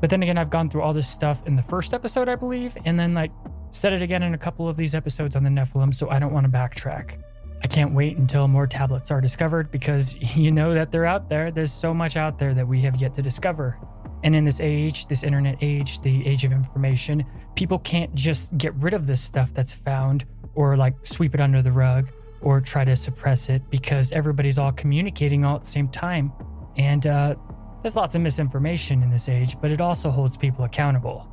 [0.00, 2.76] But then again, I've gone through all this stuff in the first episode, I believe,
[2.84, 3.32] and then like
[3.70, 6.32] Said it again in a couple of these episodes on the Nephilim, so I don't
[6.32, 7.22] want to backtrack.
[7.62, 11.50] I can't wait until more tablets are discovered because you know that they're out there.
[11.50, 13.78] There's so much out there that we have yet to discover.
[14.24, 18.74] And in this age, this internet age, the age of information, people can't just get
[18.74, 22.84] rid of this stuff that's found or like sweep it under the rug or try
[22.84, 26.32] to suppress it because everybody's all communicating all at the same time.
[26.76, 27.34] And uh,
[27.82, 31.28] there's lots of misinformation in this age, but it also holds people accountable,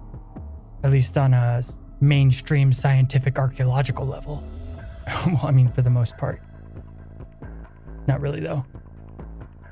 [0.83, 1.61] at least on a
[2.01, 4.43] mainstream scientific archaeological level.
[5.27, 6.41] well, I mean, for the most part.
[8.07, 8.65] Not really, though.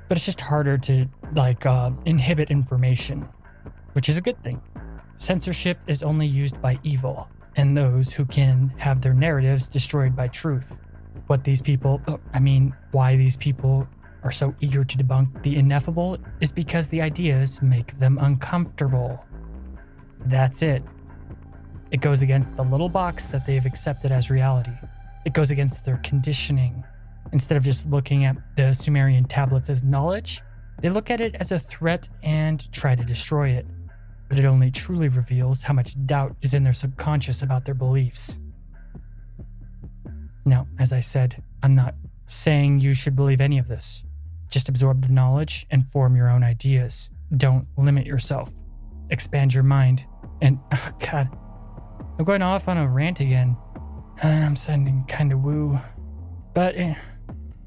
[0.07, 3.27] But it's just harder to, like, uh, inhibit information,
[3.93, 4.61] which is a good thing.
[5.17, 10.27] Censorship is only used by evil and those who can have their narratives destroyed by
[10.27, 10.79] truth.
[11.27, 13.87] What these people, oh, I mean, why these people
[14.23, 19.23] are so eager to debunk the ineffable is because the ideas make them uncomfortable.
[20.25, 20.83] That's it.
[21.91, 24.71] It goes against the little box that they've accepted as reality.
[25.25, 26.83] It goes against their conditioning.
[27.33, 30.41] Instead of just looking at the Sumerian tablets as knowledge,
[30.81, 33.65] they look at it as a threat and try to destroy it.
[34.29, 38.39] But it only truly reveals how much doubt is in their subconscious about their beliefs.
[40.45, 41.95] Now, as I said, I'm not
[42.27, 44.03] saying you should believe any of this.
[44.49, 47.09] Just absorb the knowledge and form your own ideas.
[47.37, 48.51] Don't limit yourself.
[49.09, 50.05] Expand your mind.
[50.41, 51.29] And, oh God,
[52.19, 53.57] I'm going off on a rant again.
[54.21, 55.79] And I'm sounding kinda woo.
[56.53, 56.93] But eh,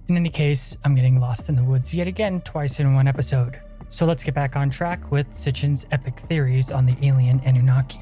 [0.09, 3.61] in any case, I'm getting lost in the woods yet again twice in one episode.
[3.89, 8.01] So let's get back on track with Sitchin's epic theories on the alien Anunnaki.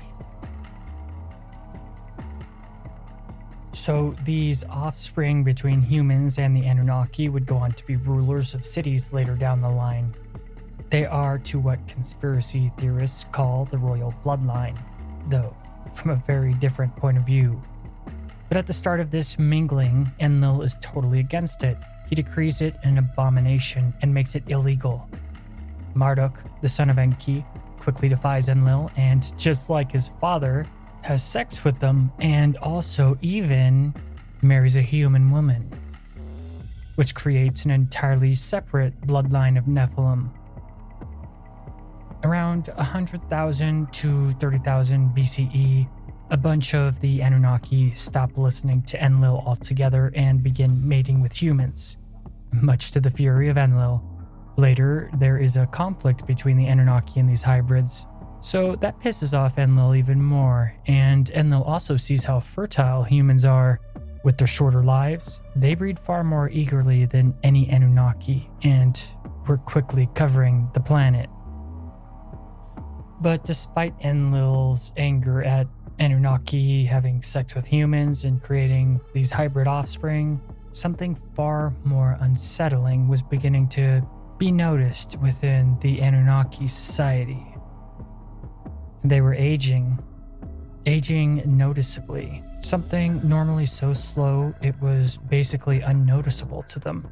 [3.73, 8.65] So, these offspring between humans and the Anunnaki would go on to be rulers of
[8.65, 10.15] cities later down the line.
[10.91, 14.79] They are to what conspiracy theorists call the royal bloodline,
[15.29, 15.55] though
[15.93, 17.61] from a very different point of view.
[18.49, 21.77] But at the start of this mingling, Enlil is totally against it.
[22.15, 25.09] Decrees it an abomination and makes it illegal.
[25.95, 27.45] Marduk, the son of Enki,
[27.79, 30.67] quickly defies Enlil and, just like his father,
[31.03, 33.95] has sex with them and also even
[34.43, 35.71] marries a human woman,
[36.95, 40.31] which creates an entirely separate bloodline of Nephilim
[42.25, 45.89] around 100,000 to 30,000 BCE,
[46.31, 51.99] a bunch of the Anunnaki stop listening to Enlil altogether and begin mating with humans,
[52.63, 54.03] much to the fury of Enlil.
[54.57, 58.07] Later, there is a conflict between the Anunnaki and these hybrids,
[58.41, 63.81] so that pisses off Enlil even more, and Enlil also sees how fertile humans are.
[64.23, 68.99] With their shorter lives, they breed far more eagerly than any Anunnaki, and
[69.47, 71.29] we're quickly covering the planet.
[73.21, 75.67] But despite Enlil's anger at
[75.99, 80.41] Anunnaki having sex with humans and creating these hybrid offspring,
[80.75, 84.03] something far more unsettling was beginning to
[84.39, 87.47] be noticed within the Anunnaki society.
[89.05, 90.03] They were aging,
[90.87, 97.09] aging noticeably, something normally so slow it was basically unnoticeable to them.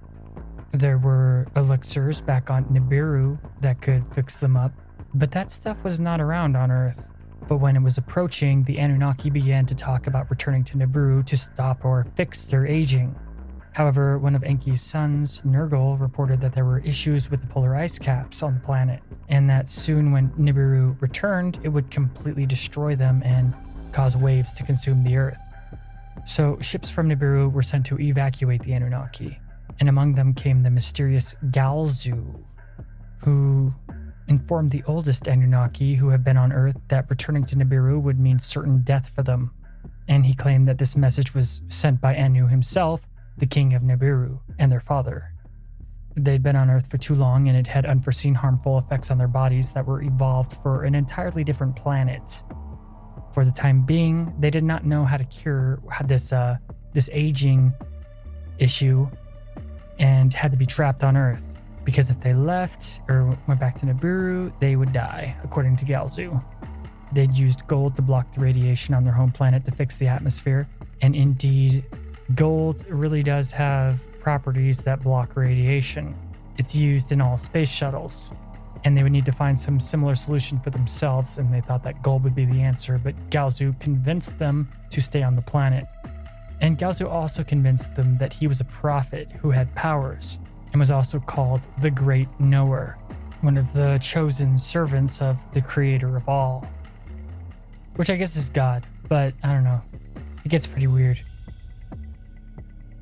[0.73, 4.73] There were elixirs back on Nibiru that could fix them up,
[5.15, 7.11] but that stuff was not around on Earth.
[7.47, 11.37] But when it was approaching, the Anunnaki began to talk about returning to Nibiru to
[11.37, 13.15] stop or fix their aging.
[13.73, 17.99] However, one of Enki's sons, Nergal, reported that there were issues with the polar ice
[17.99, 23.23] caps on the planet, and that soon when Nibiru returned, it would completely destroy them
[23.25, 23.55] and
[23.93, 25.39] cause waves to consume the Earth.
[26.27, 29.39] So, ships from Nibiru were sent to evacuate the Anunnaki,
[29.81, 32.45] and among them came the mysterious Galzu,
[33.25, 33.73] who
[34.29, 38.39] informed the oldest Anunnaki who have been on Earth that returning to Nibiru would mean
[38.39, 39.51] certain death for them.
[40.09, 43.07] And he claimed that this message was sent by Anu himself,
[43.43, 45.32] the king of Nibiru, and their father.
[46.14, 49.26] They'd been on Earth for too long and it had unforeseen harmful effects on their
[49.26, 52.45] bodies that were evolved for an entirely different planet.
[53.34, 56.57] For the time being, they did not know how to cure this uh,
[56.93, 57.72] this aging
[58.61, 59.09] issue
[59.99, 61.43] and had to be trapped on Earth
[61.84, 66.40] because if they left or went back to Nibiru, they would die, according to Galzu.
[67.12, 70.68] They'd used gold to block the radiation on their home planet to fix the atmosphere,
[71.01, 71.84] and indeed,
[72.35, 76.14] gold really does have properties that block radiation.
[76.59, 78.33] It's used in all space shuttles,
[78.85, 82.03] and they would need to find some similar solution for themselves, and they thought that
[82.03, 85.87] gold would be the answer, but Galzu convinced them to stay on the planet.
[86.61, 90.39] And Galzu also convinced them that he was a prophet who had powers
[90.73, 92.97] and was also called the Great Knower,
[93.41, 96.64] one of the chosen servants of the Creator of all.
[97.97, 99.83] Which I guess is God, but I don't know.
[100.45, 101.20] It gets pretty weird.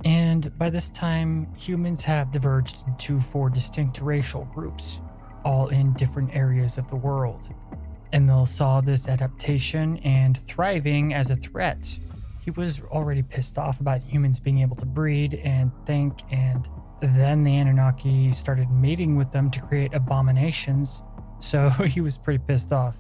[0.05, 5.01] And by this time, humans have diverged into four distinct racial groups,
[5.45, 7.55] all in different areas of the world.
[8.13, 11.99] Enlil saw this adaptation and thriving as a threat.
[12.41, 16.69] He was already pissed off about humans being able to breed and think and
[17.01, 21.03] then the Anunnaki started mating with them to create abominations,
[21.39, 22.97] so he was pretty pissed off.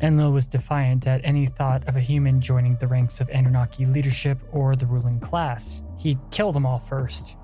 [0.00, 4.38] Enlil was defiant at any thought of a human joining the ranks of Anunnaki leadership
[4.52, 5.82] or the ruling class.
[6.02, 7.36] He'd kill them all first.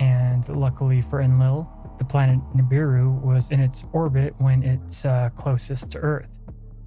[0.00, 1.66] And luckily for Enlil,
[1.96, 6.28] the planet Nibiru was in its orbit when it's uh, closest to Earth,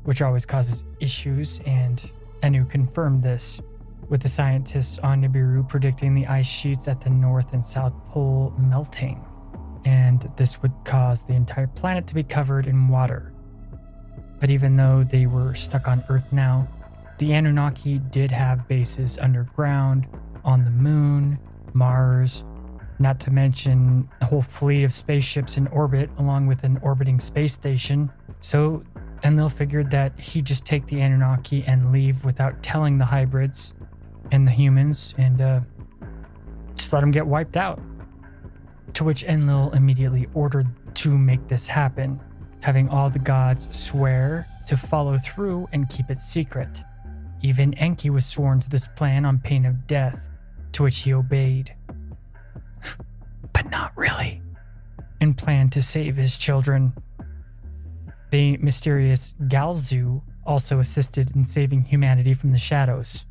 [0.04, 2.12] which always causes issues, and
[2.44, 3.60] Anu confirmed this
[4.08, 8.54] with the scientists on Nibiru predicting the ice sheets at the North and South Pole
[8.60, 9.26] melting,
[9.86, 13.34] and this would cause the entire planet to be covered in water.
[14.40, 16.68] But even though they were stuck on Earth now,
[17.18, 20.08] the Anunnaki did have bases underground,
[20.44, 21.40] on the moon,
[21.74, 22.44] Mars,
[23.00, 27.54] not to mention a whole fleet of spaceships in orbit along with an orbiting space
[27.54, 28.12] station.
[28.40, 28.84] So
[29.24, 33.74] Enlil figured that he'd just take the Anunnaki and leave without telling the hybrids
[34.32, 35.60] and the humans and uh,
[36.76, 37.82] just let them get wiped out.
[38.94, 42.20] To which Enlil immediately ordered to make this happen,
[42.60, 46.84] having all the gods swear to follow through and keep it secret.
[47.42, 50.30] Even Enki was sworn to this plan on pain of death,
[50.74, 51.74] to which he obeyed.
[53.54, 54.42] but not really,
[55.22, 56.94] and planned to save his children.
[58.32, 63.26] The mysterious Galzu also assisted in saving humanity from the shadows.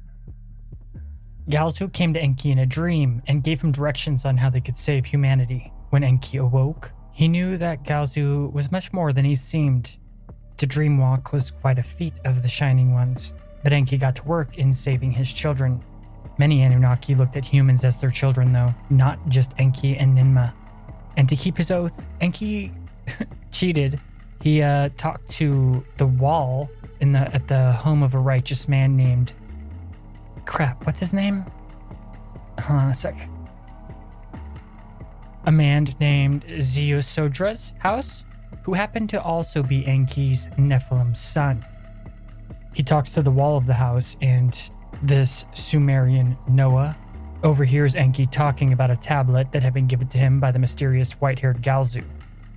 [1.49, 4.76] Galzu came to Enki in a dream and gave him directions on how they could
[4.76, 5.72] save humanity.
[5.90, 9.99] When Enki awoke, he knew that Galzu was much more than he seemed.
[10.59, 13.32] To dreamwalk was quite a feat of the Shining Ones,
[13.64, 15.82] but Enki got to work in saving his children.
[16.39, 20.53] Many Anunnaki looked at humans as their children, though, not just Enki and Ninmah.
[21.16, 22.72] And to keep his oath, Enki
[23.51, 24.01] cheated.
[24.41, 26.68] He uh, talked to the wall
[27.01, 29.35] in the at the home of a righteous man named
[30.45, 31.45] Crap, what's his name?
[32.61, 33.28] Hold on a sec.
[35.45, 38.24] A man named Ziusudra's house,
[38.62, 41.64] who happened to also be Enki's Nephilim son.
[42.74, 44.57] He talks to the wall of the house, and
[45.03, 46.97] this Sumerian Noah
[47.43, 51.13] overhears Enki talking about a tablet that had been given to him by the mysterious
[51.13, 52.05] white haired Galzu,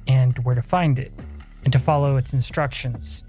[0.07, 1.11] and where to find it,
[1.63, 3.23] and to follow its instructions,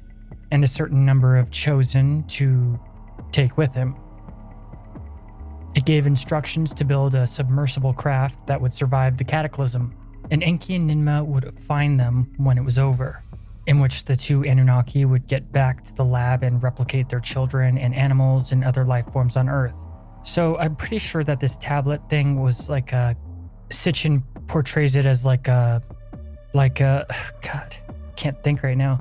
[0.51, 2.79] and a certain number of chosen to
[3.33, 3.97] take with him.
[5.75, 9.95] It gave instructions to build a submersible craft that would survive the cataclysm,
[10.31, 13.23] and Enki and Ninmah would find them when it was over,
[13.67, 17.79] in which the two Anunnaki would get back to the lab and replicate their children
[17.79, 19.77] and animals and other life forms on Earth.
[20.23, 23.17] So I'm pretty sure that this tablet thing was like a.
[23.69, 25.83] Sitchin portrays it as like a.
[26.55, 27.07] Like a.
[27.43, 27.77] God,
[28.17, 29.01] can't think right now.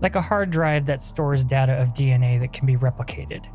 [0.00, 3.46] Like a hard drive that stores data of DNA that can be replicated.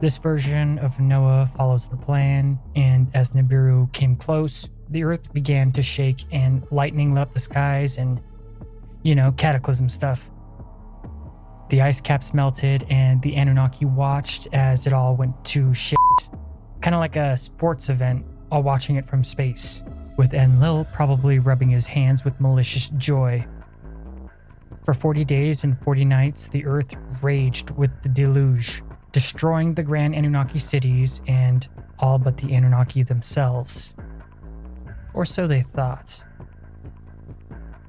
[0.00, 5.72] This version of Noah follows the plan, and as Nibiru came close, the earth began
[5.72, 8.20] to shake and lightning lit up the skies and,
[9.06, 10.28] you know, cataclysm stuff.
[11.70, 15.96] The ice caps melted, and the Anunnaki watched as it all went to shit.
[16.80, 19.84] Kind of like a sports event, all watching it from space,
[20.16, 23.46] with Enlil probably rubbing his hands with malicious joy.
[24.84, 26.92] For 40 days and 40 nights, the earth
[27.22, 28.82] raged with the deluge
[29.12, 31.68] destroying the Grand Anunnaki cities and
[32.00, 33.94] all but the Anunnaki themselves.
[35.14, 36.24] Or so they thought.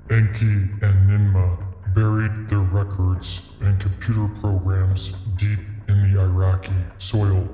[0.10, 1.58] Enki and Ninmah
[1.93, 7.49] buried their records and computer programs deep in the Iraqi soil.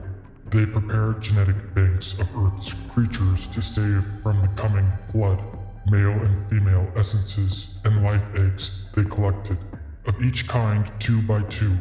[0.51, 5.43] They prepared genetic banks of Earth's creatures to save from the coming flood.
[5.88, 9.60] Male and female essences and life eggs they collected,
[10.06, 11.80] of each kind two by two.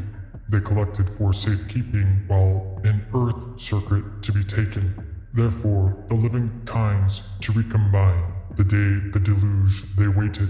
[0.48, 4.94] They collected for safekeeping while an Earth circuit to be taken.
[5.34, 10.48] Therefore, the living kinds to recombine the day the deluge they waited.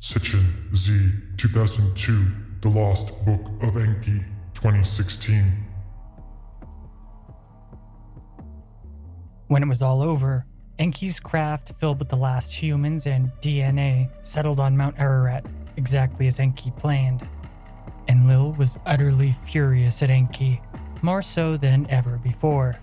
[0.00, 2.26] Sitchin Z 2002
[2.62, 5.64] The Lost Book of Enki 2016
[9.46, 10.46] When it was all over,
[10.78, 15.46] Enki's craft, filled with the last humans and DNA, settled on Mount Ararat,
[15.76, 17.26] exactly as Enki planned.
[18.08, 20.60] Enlil was utterly furious at Enki,
[21.02, 22.76] more so than ever before,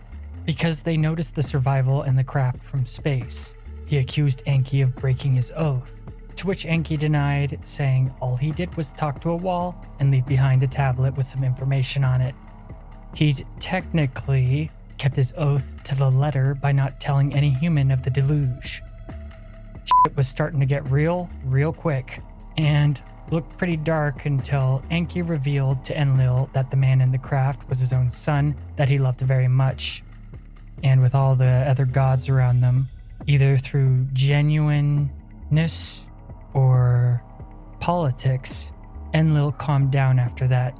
[0.46, 3.54] because they noticed the survival and the craft from space.
[3.86, 6.02] He accused Enki of breaking his oath,
[6.36, 10.26] to which Enki denied, saying all he did was talk to a wall and leave
[10.26, 12.36] behind a tablet with some information on it.
[13.16, 18.10] He'd technically kept his oath to the letter by not telling any human of the
[18.10, 18.82] deluge.
[19.84, 22.22] Shit was starting to get real, real quick,
[22.58, 27.68] and looked pretty dark until Enki revealed to Enlil that the man in the craft
[27.70, 30.04] was his own son that he loved very much.
[30.84, 32.90] And with all the other gods around them,
[33.28, 36.06] either through genuineness
[36.54, 37.24] or
[37.80, 38.72] politics,
[39.14, 40.78] Enlil calmed down after that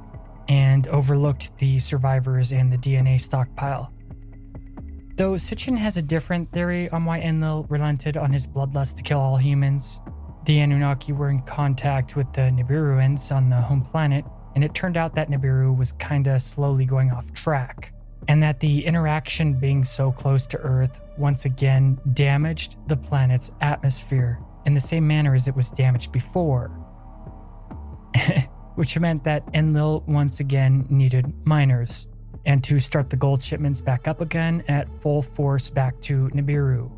[0.48, 3.92] and overlooked the survivors and the DNA stockpile.
[5.16, 9.18] Though Sitchin has a different theory on why Enlil relented on his bloodlust to kill
[9.18, 10.00] all humans,
[10.44, 14.24] the Anunnaki were in contact with the Nibiruans on the home planet,
[14.54, 17.92] and it turned out that Nibiru was kinda slowly going off track,
[18.28, 24.40] and that the interaction being so close to Earth once again damaged the planet's atmosphere
[24.66, 26.68] in the same manner as it was damaged before.
[28.74, 32.08] Which meant that Enlil once again needed miners
[32.44, 36.90] and to start the gold shipments back up again at full force back to Nibiru.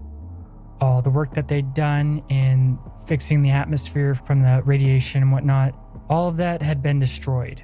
[0.81, 5.75] All the work that they'd done in fixing the atmosphere from the radiation and whatnot,
[6.09, 7.63] all of that had been destroyed.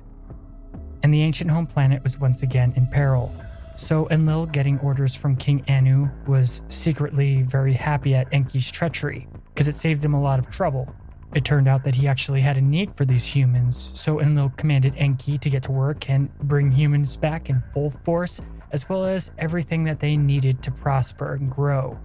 [1.02, 3.32] And the ancient home planet was once again in peril.
[3.75, 9.66] So Enlil, getting orders from King Anu, was secretly very happy at Enki's treachery, because
[9.66, 10.89] it saved him a lot of trouble.
[11.35, 14.95] It turned out that he actually had a need for these humans, so Enlil commanded
[14.97, 19.33] Enki to get to work and bring humans back in full force, as well as
[19.39, 21.99] everything that they needed to prosper and grow.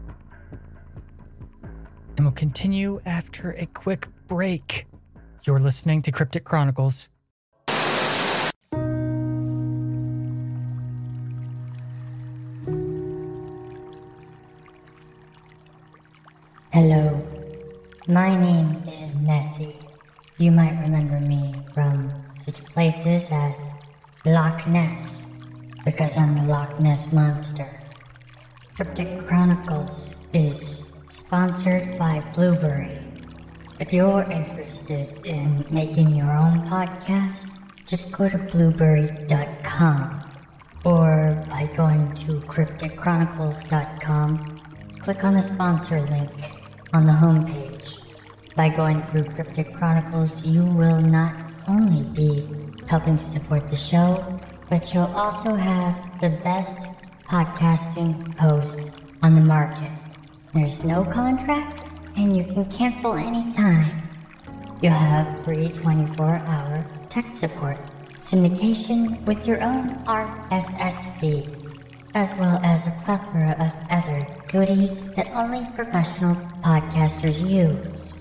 [2.17, 4.87] And we'll continue after a quick break.
[5.43, 7.09] You're listening to Cryptic Chronicles.
[24.25, 25.23] Loch Ness,
[25.85, 27.69] because I'm the Loch Ness Monster.
[28.75, 32.97] Cryptic Chronicles is sponsored by Blubrry.
[33.79, 37.49] If you're interested in making your own podcast,
[37.85, 40.21] just go to blubrry.com
[40.83, 44.61] or by going to crypticchronicles.com,
[44.99, 46.29] click on the sponsor link
[46.91, 48.01] on the homepage.
[48.53, 51.33] By going through Cryptic Chronicles, you will not
[51.69, 52.45] only be
[52.89, 56.87] helping to support the show, but you'll also have the best
[57.23, 58.89] podcasting host
[59.21, 59.91] on the market.
[60.55, 64.01] There's no contracts, and you can cancel anytime.
[64.81, 67.77] You'll have free 24 hour tech support,
[68.17, 71.47] syndication with your own RSS feed,
[72.15, 78.15] as well as a plethora of other goodies that only professional podcasters use.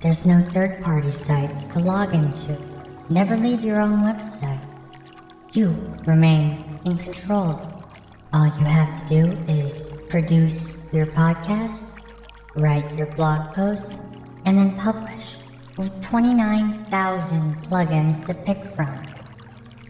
[0.00, 2.71] There's no third party sites to log into.
[3.12, 4.66] Never leave your own website.
[5.52, 5.68] You
[6.06, 7.60] remain in control.
[8.32, 11.82] All you have to do is produce your podcast,
[12.56, 13.92] write your blog post,
[14.46, 15.36] and then publish
[15.76, 19.04] with 29,000 plugins to pick from.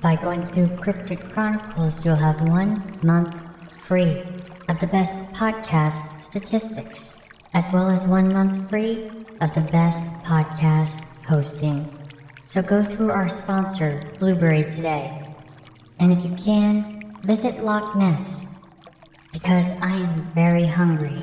[0.02, 3.36] By going through Cryptic Chronicles, you'll have one month
[3.86, 4.24] free
[4.68, 7.22] of the best podcast statistics,
[7.54, 11.88] as well as one month free of the best podcast hosting.
[12.52, 15.26] So go through our sponsor, Blubrry, today.
[15.98, 18.44] And if you can, visit Loch Ness,
[19.32, 21.22] because I am very hungry.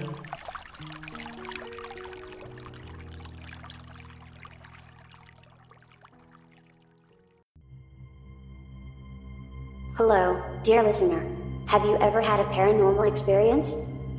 [9.97, 11.23] Hello, dear listener.
[11.67, 13.67] Have you ever had a paranormal experience?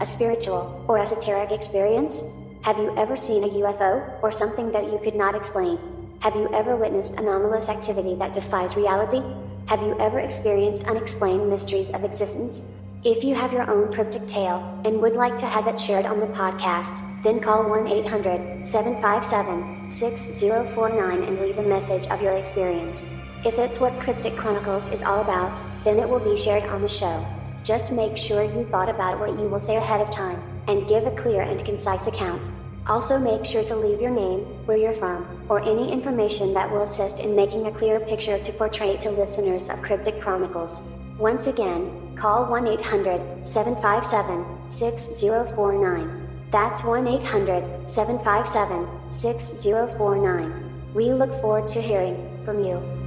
[0.00, 2.14] A spiritual or esoteric experience?
[2.62, 5.99] Have you ever seen a UFO or something that you could not explain?
[6.20, 9.22] Have you ever witnessed anomalous activity that defies reality?
[9.68, 12.60] Have you ever experienced unexplained mysteries of existence?
[13.04, 16.20] If you have your own cryptic tale and would like to have it shared on
[16.20, 22.98] the podcast, then call 1 800 757 6049 and leave a message of your experience.
[23.42, 26.88] If it's what Cryptic Chronicles is all about, then it will be shared on the
[26.88, 27.26] show.
[27.64, 31.06] Just make sure you thought about what you will say ahead of time and give
[31.06, 32.50] a clear and concise account.
[32.86, 36.82] Also, make sure to leave your name, where you're from, or any information that will
[36.82, 40.80] assist in making a clear picture to portray to listeners of Cryptic Chronicles.
[41.18, 44.44] Once again, call 1 800 757
[44.78, 46.28] 6049.
[46.50, 48.88] That's 1 800 757
[49.20, 50.92] 6049.
[50.94, 52.99] We look forward to hearing from you.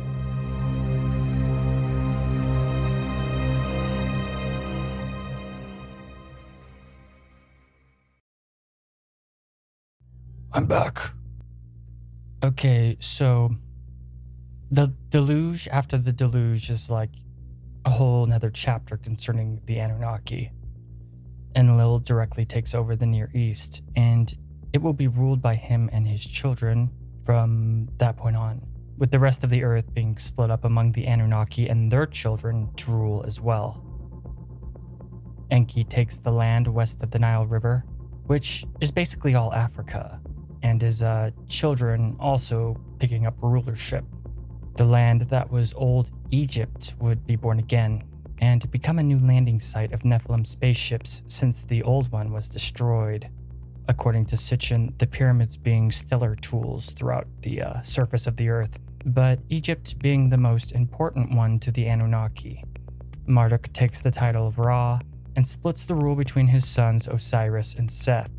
[10.56, 11.00] I'm back.
[12.44, 13.50] Okay, so
[14.70, 17.10] the deluge after the deluge is like
[17.86, 20.52] a whole another chapter concerning the Anunnaki.
[21.56, 24.32] And Enlil directly takes over the Near East, and
[24.74, 26.92] it will be ruled by him and his children
[27.26, 28.62] from that point on,
[29.00, 32.70] with the rest of the earth being split up among the Anunnaki and their children
[32.76, 33.84] to rule as well.
[35.50, 37.86] Enki takes the land west of the Nile River,
[38.28, 40.22] which is basically all Africa,
[40.64, 44.06] and his uh, children also picking up rulership.
[44.76, 48.04] The land that was old Egypt would be born again
[48.40, 53.30] and become a new landing site of Nephilim spaceships since the old one was destroyed.
[53.88, 58.80] According to Sitchin, the pyramids being stellar tools throughout the uh, surface of the earth,
[59.06, 62.64] but Egypt being the most important one to the Anunnaki.
[63.28, 65.00] Marduk takes the title of Ra
[65.36, 68.32] and splits the rule between his sons Osiris and Seth.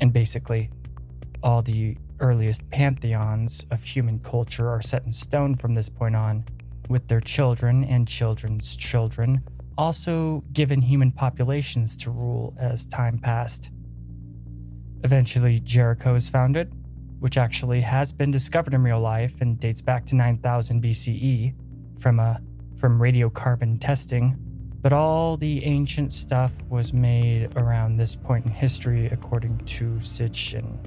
[0.00, 0.70] And basically,
[1.42, 6.44] all the earliest pantheons of human culture are set in stone from this point on,
[6.88, 9.42] with their children and children's children
[9.78, 13.70] also given human populations to rule as time passed.
[15.04, 16.72] Eventually, Jericho is founded,
[17.18, 21.54] which actually has been discovered in real life and dates back to 9000 BCE
[21.98, 22.40] from a
[22.76, 24.36] from radiocarbon testing.
[24.80, 30.78] But all the ancient stuff was made around this point in history, according to Sitchin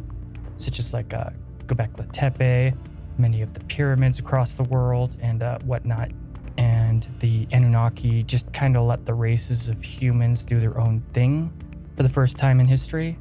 [0.58, 1.30] such as like uh,
[1.66, 2.76] Göbekli Tepe,
[3.18, 6.12] many of the pyramids across the world, and uh, whatnot.
[6.58, 11.52] And the Anunnaki just kind of let the races of humans do their own thing
[11.96, 13.18] for the first time in history.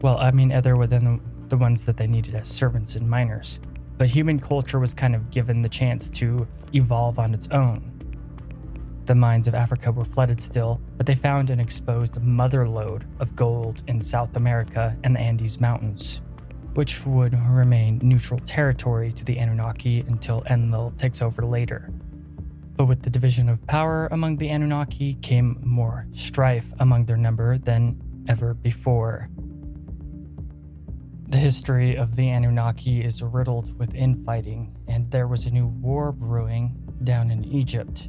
[0.00, 3.58] Well, I mean, other than the ones that they needed as servants and miners.
[3.96, 7.94] But human culture was kind of given the chance to evolve on its own.
[9.06, 13.34] The mines of Africa were flooded still, but they found an exposed mother lode of
[13.34, 16.20] gold in South America and the Andes Mountains
[16.74, 21.90] which would remain neutral territory to the Anunnaki until Enlil takes over later.
[22.76, 27.58] But with the division of power among the Anunnaki came more strife among their number
[27.58, 29.28] than ever before.
[31.28, 36.12] The history of the Anunnaki is riddled with infighting, and there was a new war
[36.12, 38.08] brewing down in Egypt.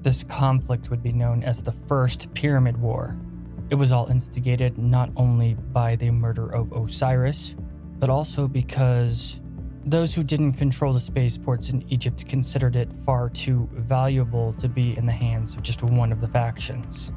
[0.00, 3.18] This conflict would be known as the First Pyramid War.
[3.68, 7.56] It was all instigated not only by the murder of Osiris,
[7.98, 9.40] but also because
[9.84, 14.96] those who didn't control the spaceports in Egypt considered it far too valuable to be
[14.96, 17.12] in the hands of just one of the factions.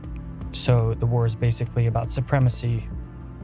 [0.53, 2.87] So the war is basically about supremacy.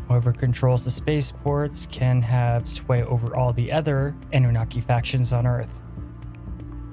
[0.07, 5.81] Whoever controls the spaceports can have sway over all the other Anunnaki factions on Earth.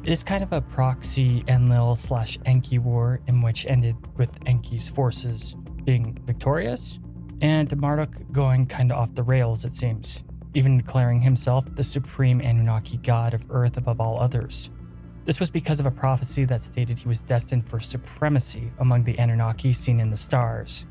[0.03, 4.89] It is kind of a proxy Enlil slash Enki war in which ended with Enki's
[4.89, 6.99] forces being victorious
[7.41, 10.23] and Marduk going kind of off the rails, it seems
[10.55, 14.71] even declaring himself the supreme Anunnaki god of Earth above all others.
[15.25, 19.19] This was because of a prophecy that stated he was destined for supremacy among the
[19.19, 20.87] Anunnaki seen in the stars.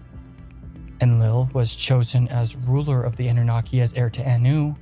[1.01, 4.73] Enlil was chosen as ruler of the Anunnaki as heir to Anu,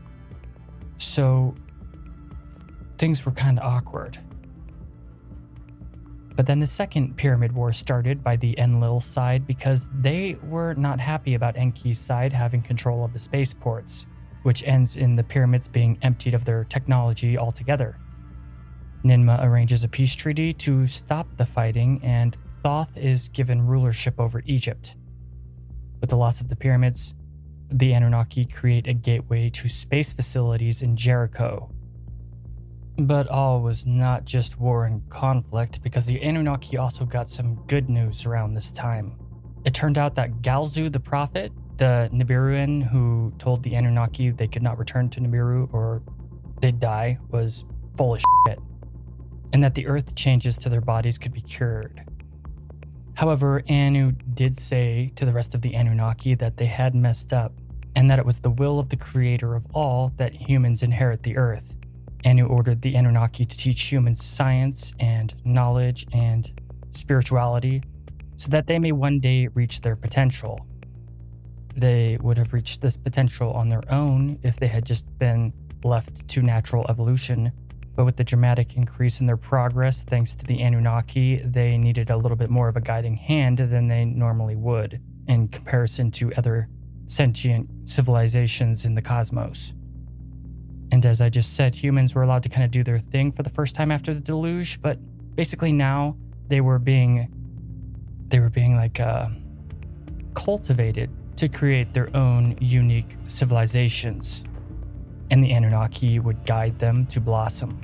[0.97, 1.53] so
[2.97, 4.19] things were kind of awkward.
[6.35, 10.99] But then the second pyramid war started by the Enlil side because they were not
[10.99, 14.05] happy about Enki's side having control of the spaceports
[14.43, 17.97] which ends in the pyramids being emptied of their technology altogether.
[19.03, 24.43] Ninmah arranges a peace treaty to stop the fighting, and Thoth is given rulership over
[24.45, 24.95] Egypt.
[25.99, 27.15] With the loss of the pyramids,
[27.71, 31.71] the Anunnaki create a gateway to space facilities in Jericho.
[32.97, 37.89] But all was not just war and conflict, because the Anunnaki also got some good
[37.89, 39.17] news around this time.
[39.65, 41.51] It turned out that Galzu the prophet
[41.81, 46.03] the Nibiruan who told the Anunnaki they could not return to Nibiru or
[46.59, 47.65] they'd die was
[47.97, 48.59] full of shit,
[49.51, 52.03] and that the earth changes to their bodies could be cured.
[53.15, 57.51] However, Anu did say to the rest of the Anunnaki that they had messed up
[57.95, 61.35] and that it was the will of the creator of all that humans inherit the
[61.35, 61.73] earth.
[62.23, 66.51] Anu ordered the Anunnaki to teach humans science and knowledge and
[66.91, 67.81] spirituality
[68.37, 70.67] so that they may one day reach their potential.
[71.75, 75.53] They would have reached this potential on their own if they had just been
[75.83, 77.51] left to natural evolution.
[77.95, 82.17] But with the dramatic increase in their progress, thanks to the Anunnaki, they needed a
[82.17, 86.69] little bit more of a guiding hand than they normally would in comparison to other
[87.07, 89.73] sentient civilizations in the cosmos.
[90.91, 93.43] And as I just said, humans were allowed to kind of do their thing for
[93.43, 94.97] the first time after the deluge, but
[95.35, 96.17] basically now
[96.47, 97.29] they were being
[98.27, 99.27] they were being like uh,
[100.33, 104.43] cultivated to create their own unique civilizations,
[105.29, 107.81] and the Anunnaki would guide them to blossom.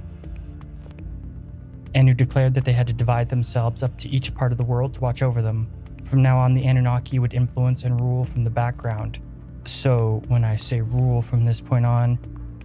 [1.96, 4.94] Anu declared that they had to divide themselves up to each part of the world
[4.94, 5.68] to watch over them.
[6.04, 9.20] From now on, the Anunnaki would influence and rule from the background.
[9.66, 12.20] So, when I say rule from this point on,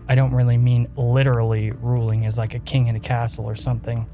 [0.09, 4.07] I don't really mean literally ruling as like a king in a castle or something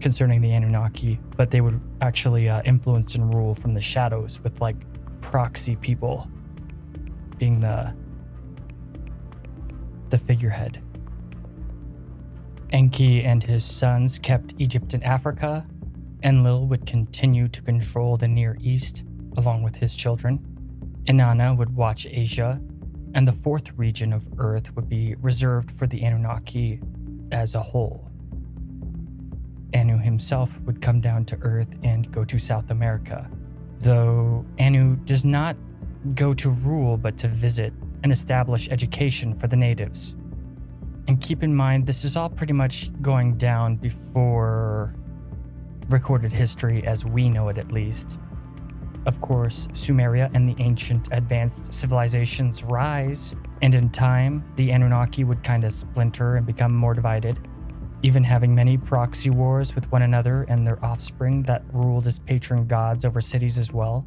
[0.00, 4.60] concerning the Anunnaki, but they would actually uh, influence and rule from the shadows with
[4.60, 4.76] like
[5.20, 6.28] proxy people
[7.38, 7.94] being the
[10.10, 10.82] the figurehead.
[12.70, 15.66] Enki and his sons kept Egypt and Africa.
[16.22, 19.04] Enlil would continue to control the Near East
[19.36, 20.38] along with his children.
[21.04, 22.60] Inanna would watch Asia,
[23.14, 26.80] and the fourth region of Earth would be reserved for the Anunnaki
[27.32, 28.10] as a whole.
[29.74, 33.30] Anu himself would come down to Earth and go to South America,
[33.80, 35.56] though Anu does not
[36.14, 37.72] go to rule but to visit
[38.02, 40.14] and establish education for the natives.
[41.08, 44.94] And keep in mind, this is all pretty much going down before
[45.88, 48.18] recorded history as we know it, at least.
[49.06, 55.42] Of course, Sumeria and the ancient advanced civilizations rise, and in time, the Anunnaki would
[55.42, 57.38] kind of splinter and become more divided,
[58.02, 62.66] even having many proxy wars with one another and their offspring that ruled as patron
[62.66, 64.00] gods over cities as well,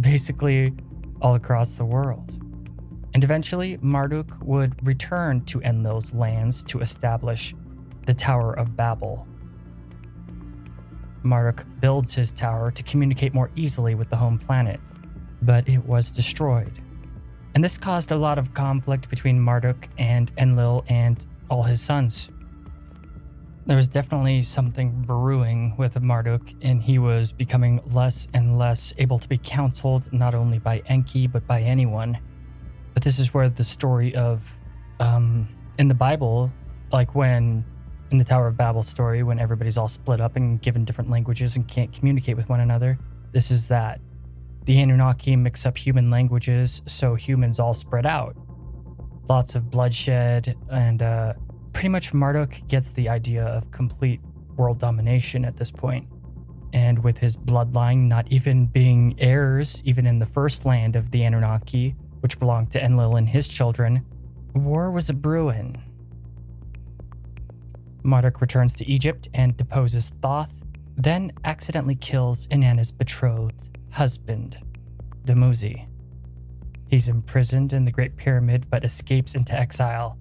[0.00, 0.72] basically
[1.20, 2.38] all across the world.
[3.14, 7.54] And eventually, Marduk would return to Enlil's lands to establish
[8.06, 9.26] the Tower of Babel,
[11.24, 14.80] Marduk builds his tower to communicate more easily with the home planet,
[15.42, 16.80] but it was destroyed.
[17.54, 22.30] And this caused a lot of conflict between Marduk and Enlil and all his sons.
[23.64, 29.20] There was definitely something brewing with Marduk, and he was becoming less and less able
[29.20, 32.18] to be counseled not only by Enki but by anyone.
[32.92, 34.42] But this is where the story of,
[34.98, 35.48] um,
[35.78, 36.52] in the Bible,
[36.92, 37.64] like when
[38.10, 41.56] in the Tower of Babel story when everybody's all split up and given different languages
[41.56, 42.98] and can't communicate with one another.
[43.32, 44.00] This is that.
[44.64, 48.36] The Anunnaki mix up human languages, so humans all spread out.
[49.28, 51.32] Lots of bloodshed, and uh,
[51.72, 54.20] pretty much Marduk gets the idea of complete
[54.56, 56.06] world domination at this point.
[56.72, 61.22] And with his bloodline not even being heirs, even in the first land of the
[61.22, 64.04] Anunnaki, which belonged to Enlil and his children,
[64.54, 65.82] war was a brewing.
[68.04, 70.52] Marduk returns to Egypt and deposes Thoth,
[70.96, 74.58] then accidentally kills Inanna's betrothed husband,
[75.24, 75.86] Dumuzi.
[76.88, 80.18] He's imprisoned in the Great Pyramid but escapes into exile.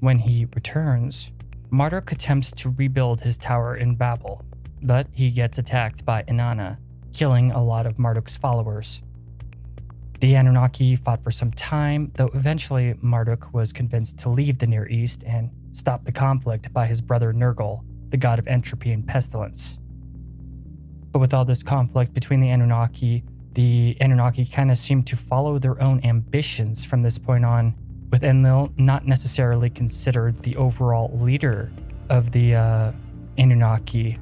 [0.00, 1.30] When he returns,
[1.70, 4.42] Marduk attempts to rebuild his tower in Babel,
[4.82, 6.78] but he gets attacked by Inanna,
[7.12, 9.02] killing a lot of Marduk's followers.
[10.20, 14.88] The Anunnaki fought for some time, though eventually Marduk was convinced to leave the Near
[14.88, 19.78] East and stop the conflict by his brother Nergal, the god of entropy and pestilence.
[21.12, 23.22] But with all this conflict between the Anunnaki,
[23.52, 27.74] the Anunnaki kind of seemed to follow their own ambitions from this point on,
[28.10, 31.70] with Enlil not necessarily considered the overall leader
[32.08, 32.92] of the uh,
[33.38, 34.18] Anunnaki.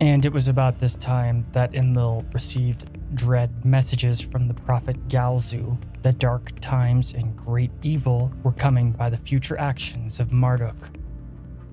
[0.00, 5.78] And it was about this time that Enlil received dread messages from the prophet Galzu
[6.02, 10.90] that dark times and great evil were coming by the future actions of Marduk.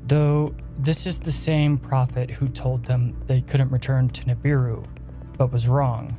[0.07, 4.85] Though this is the same prophet who told them they couldn't return to Nibiru,
[5.37, 6.15] but was wrong.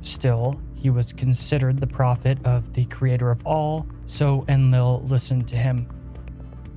[0.00, 5.56] Still, he was considered the prophet of the creator of all, so Enlil listened to
[5.56, 5.86] him.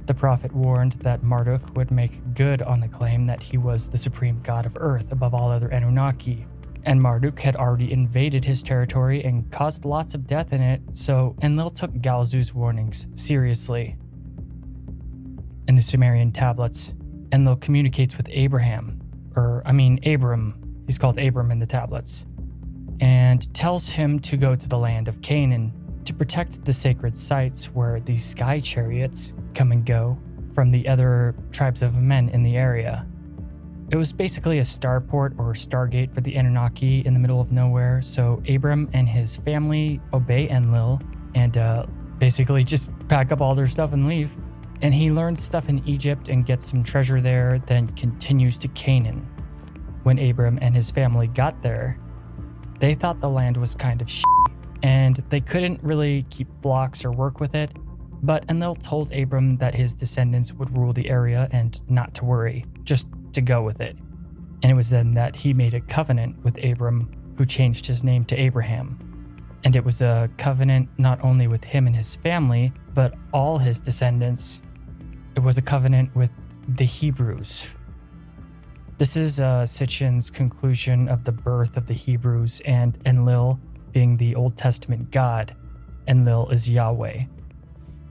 [0.08, 3.98] The prophet warned that Marduk would make good on the claim that he was the
[3.98, 6.46] supreme god of earth above all other Anunnaki,
[6.84, 11.38] and Marduk had already invaded his territory and caused lots of death in it, so
[11.42, 13.96] Enlil took Galzu's warnings seriously.
[15.70, 16.94] In the Sumerian tablets,
[17.32, 19.00] Enlil communicates with Abraham,
[19.38, 22.26] or I mean Abram, he's called Abram in the tablets,
[23.04, 25.74] and tells him to go to the land of Canaan
[26.06, 30.18] to protect the sacred sites where the sky chariots come and go
[30.54, 33.06] from the other tribes of men in the area.
[33.92, 38.02] It was basically a starport or stargate for the Anunnaki in the middle of nowhere,
[38.02, 41.02] so Abram and his family obey Enlil
[41.36, 41.86] and uh,
[42.20, 44.32] basically just pack up all their stuff and leave.
[44.82, 49.28] And he learns stuff in Egypt and gets some treasure there, then continues to Canaan.
[50.04, 52.00] When Abram and his family got there,
[52.80, 54.26] they thought the land was kind of shit
[54.84, 57.72] and they couldn't really keep flocks or work with it.
[58.22, 62.66] But Enlil told Abram that his descendants would rule the area and not to worry,
[62.84, 63.98] just to go with it.
[64.62, 68.24] And it was then that he made a covenant with Abram, who changed his name
[68.26, 68.98] to Abraham.
[69.66, 73.80] And it was a covenant not only with him and his family, but all his
[73.80, 74.62] descendants.
[75.36, 76.30] It was a covenant with
[76.68, 77.72] the Hebrews.
[79.04, 83.60] This is uh, Sitchin's conclusion of the birth of the Hebrews and Enlil
[83.92, 85.54] being the Old Testament God.
[86.08, 87.24] Enlil is Yahweh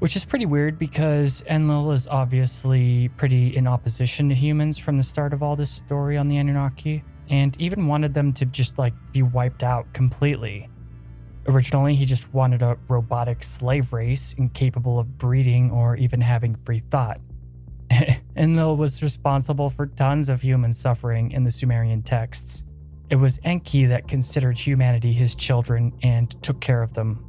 [0.00, 5.02] which is pretty weird because Enlil is obviously pretty in opposition to humans from the
[5.02, 8.92] start of all this story on the Anunnaki, and even wanted them to just like
[9.12, 10.68] be wiped out completely.
[11.46, 16.82] Originally, he just wanted a robotic slave race incapable of breeding or even having free
[16.90, 17.18] thought.
[18.36, 22.64] Enlil was responsible for tons of human suffering in the Sumerian texts.
[23.10, 27.24] It was Enki that considered humanity his children and took care of them.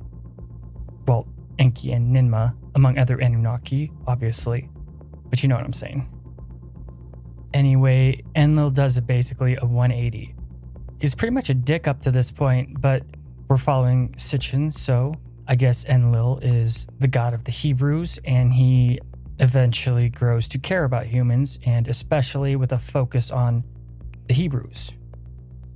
[1.07, 1.28] Well,
[1.59, 4.70] Enki and Ninmah, among other Anunnaki, obviously.
[5.30, 6.09] But you know what I'm saying.
[7.53, 10.36] Anyway, Enlil does basically a 180.
[10.99, 13.03] He's pretty much a dick up to this point, but
[13.49, 15.14] we're following Sitchin, so
[15.47, 18.99] I guess Enlil is the god of the Hebrews, and he
[19.40, 23.64] eventually grows to care about humans, and especially with a focus on
[24.28, 24.92] the Hebrews.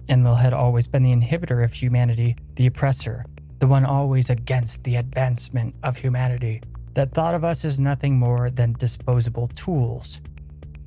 [0.10, 3.26] Enlil had always been the inhibitor of humanity, the oppressor,
[3.60, 6.62] the one always against the advancement of humanity,
[6.94, 10.22] that thought of us as nothing more than disposable tools.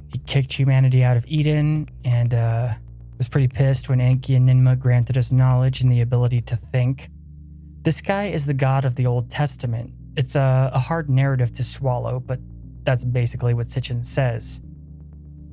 [0.08, 2.74] He kicked humanity out of Eden and uh,
[3.18, 7.10] was pretty pissed when Enki and Ninmah granted us knowledge and the ability to think.
[7.82, 9.92] This guy is the god of the Old Testament.
[10.16, 12.40] It's a, a hard narrative to swallow, but
[12.84, 14.60] that's basically what Sitchin says,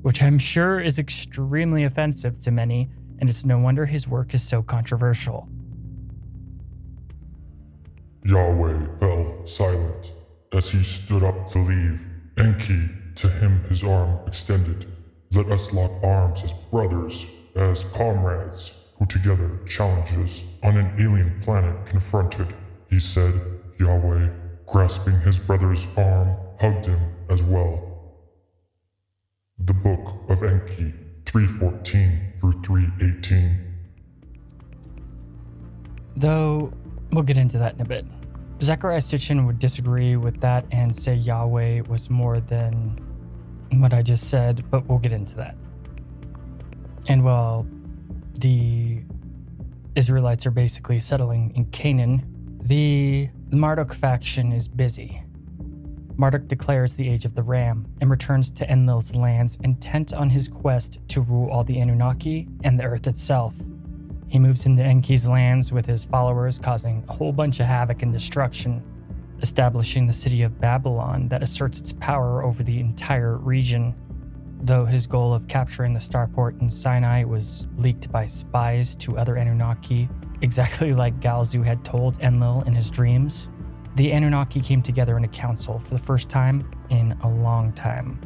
[0.02, 4.44] which I'm sure is extremely offensive to many, and it's no wonder his work is
[4.44, 5.48] so controversial.
[8.24, 10.12] Yahweh fell silent
[10.54, 12.06] as he stood up to leave.
[12.38, 14.86] Enki, to him his arm extended.
[15.34, 17.26] Let us lock arms as brothers,
[17.56, 22.48] as comrades, who together challenges on an alien planet confronted.
[22.90, 23.34] He said,
[23.80, 24.30] Yahweh,
[24.66, 27.00] grasping his brother's arm, hugged him
[27.30, 27.82] as well.
[29.60, 30.94] The Book of Enki,
[31.26, 33.60] 314 through 318.
[36.16, 36.72] Though
[37.12, 38.06] we'll get into that in a bit.
[38.60, 43.00] Zecharia Sitchin would disagree with that and say Yahweh was more than
[43.74, 45.56] what I just said, but we'll get into that.
[47.08, 47.68] And while
[48.40, 49.02] the
[49.96, 55.24] Israelites are basically settling in Canaan, the Marduk faction is busy.
[56.18, 60.48] Marduk declares the age of the ram and returns to Enlil's lands intent on his
[60.48, 63.54] quest to rule all the Anunnaki and the earth itself.
[64.28, 68.12] He moves into Enki's lands with his followers, causing a whole bunch of havoc and
[68.12, 68.84] destruction,
[69.44, 73.96] establishing the city of Babylon that asserts its power over the entire region.
[74.64, 79.38] Though his goal of capturing the starport in Sinai was leaked by spies to other
[79.38, 80.10] Anunnaki,
[80.42, 83.50] exactly like Galzu had told Enlil in his dreams,
[83.98, 88.22] the Anunnaki came together in a council for the first time in a long time.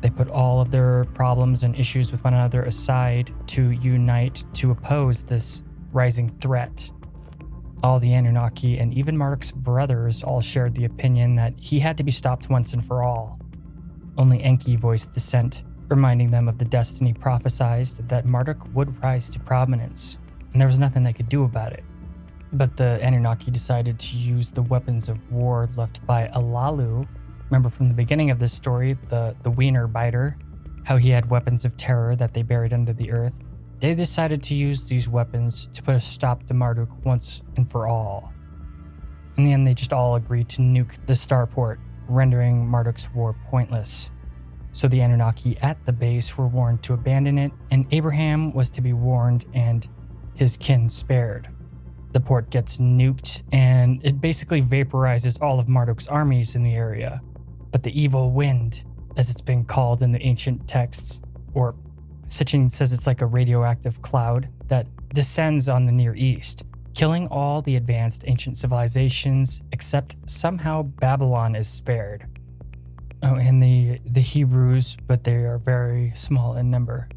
[0.00, 4.70] They put all of their problems and issues with one another aside to unite to
[4.70, 5.62] oppose this
[5.92, 6.90] rising threat.
[7.82, 12.02] All the Anunnaki and even Marduk's brothers all shared the opinion that he had to
[12.02, 13.38] be stopped once and for all.
[14.16, 19.40] Only Enki voiced dissent, reminding them of the destiny prophesied that Marduk would rise to
[19.40, 20.16] prominence,
[20.52, 21.84] and there was nothing they could do about it.
[22.52, 27.06] But the Anunnaki decided to use the weapons of war left by Alalu
[27.50, 30.36] Remember from the beginning of this story, the, the wiener biter,
[30.84, 33.40] how he had weapons of terror that they buried under the earth.
[33.80, 37.88] They decided to use these weapons to put a stop to Marduk once and for
[37.88, 38.32] all.
[39.36, 41.78] In the end, they just all agreed to nuke the starport,
[42.08, 44.10] rendering Marduk's war pointless.
[44.72, 48.80] So the Anunnaki at the base were warned to abandon it, and Abraham was to
[48.80, 49.88] be warned and
[50.34, 51.48] his kin spared.
[52.12, 57.20] The port gets nuked, and it basically vaporizes all of Marduk's armies in the area.
[57.70, 58.82] But the evil wind,
[59.16, 61.20] as it's been called in the ancient texts,
[61.54, 61.76] or
[62.26, 67.62] Sitchin says it's like a radioactive cloud that descends on the Near East, killing all
[67.62, 72.26] the advanced ancient civilizations, except somehow Babylon is spared.
[73.22, 77.08] Oh, and the, the Hebrews, but they are very small in number.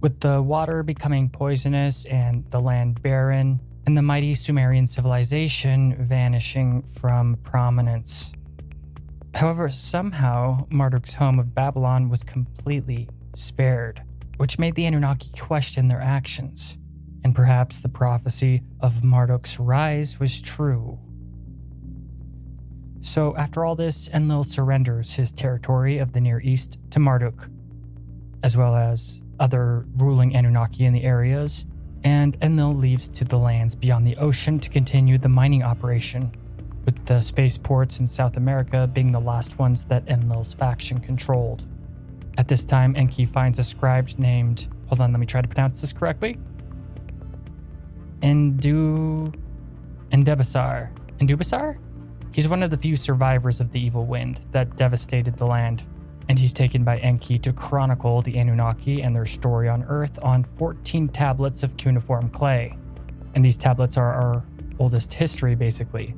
[0.00, 6.82] With the water becoming poisonous and the land barren, and the mighty Sumerian civilization vanishing
[7.00, 8.34] from prominence.
[9.34, 14.02] However, somehow Marduk's home of Babylon was completely spared,
[14.36, 16.76] which made the Anunnaki question their actions,
[17.24, 20.98] and perhaps the prophecy of Marduk's rise was true.
[23.00, 27.48] So, after all this, Enlil surrenders his territory of the Near East to Marduk,
[28.42, 31.64] as well as other ruling Anunnaki in the areas,
[32.04, 36.32] and Enlil leaves to the lands beyond the ocean to continue the mining operation,
[36.84, 41.66] with the spaceports in South America being the last ones that Enlil's faction controlled.
[42.38, 45.80] At this time, Enki finds a scribe named, hold on, let me try to pronounce
[45.80, 46.38] this correctly.
[48.22, 49.34] Endu.
[50.12, 50.90] Endebasar.
[51.20, 51.78] Endubasar?
[52.32, 55.82] He's one of the few survivors of the evil wind that devastated the land,
[56.28, 60.44] and he's taken by Enki to chronicle the Anunnaki and their story on Earth on
[60.58, 62.76] 14 tablets of cuneiform clay.
[63.34, 64.44] And these tablets are our
[64.78, 66.14] oldest history, basically.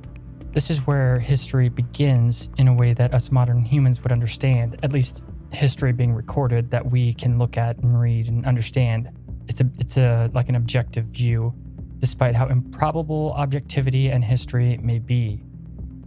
[0.53, 4.93] This is where history begins in a way that us modern humans would understand, at
[4.93, 9.11] least history being recorded that we can look at and read and understand.
[9.49, 11.55] It's a it's a like an objective view,
[11.99, 15.45] despite how improbable objectivity and history may be.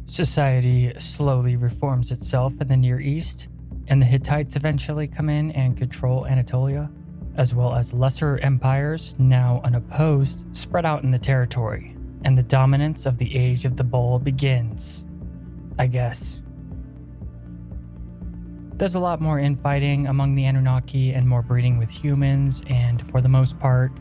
[0.08, 3.48] Society slowly reforms itself in the Near East,
[3.88, 6.90] and the Hittites eventually come in and control Anatolia,
[7.36, 13.06] as well as lesser empires, now unopposed, spread out in the territory, and the dominance
[13.06, 15.06] of the Age of the Bull begins.
[15.78, 16.42] I guess.
[18.76, 23.22] There's a lot more infighting among the Anunnaki and more breeding with humans, and for
[23.22, 23.92] the most part,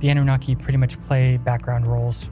[0.00, 2.30] the Anunnaki pretty much play background roles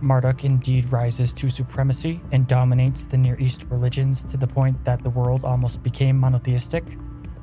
[0.00, 5.02] Marduk indeed rises to supremacy and dominates the Near East religions to the point that
[5.02, 6.84] the world almost became monotheistic.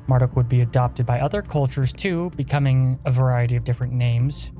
[0.06, 4.52] Marduk would be adopted by other cultures too, becoming a variety of different names.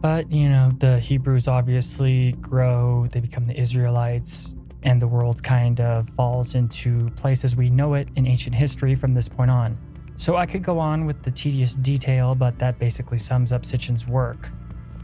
[0.00, 5.80] But, you know, the Hebrews obviously grow, they become the Israelites, and the world kind
[5.80, 9.78] of falls into place as we know it in ancient history from this point on.
[10.16, 14.06] So I could go on with the tedious detail, but that basically sums up Sitchin's
[14.06, 14.50] work.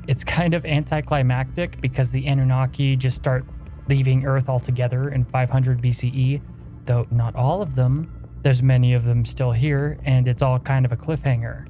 [0.08, 3.44] It's kind of anticlimactic because the Anunnaki just start
[3.88, 6.40] leaving Earth altogether in 500 BCE,
[6.86, 8.10] though not all of them.
[8.40, 11.66] There's many of them still here, and it's all kind of a cliffhanger.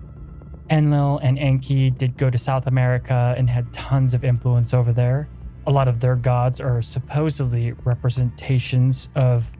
[0.70, 5.28] Enlil and Enki did go to South America and had tons of influence over there.
[5.66, 9.50] A lot of their gods are supposedly representations of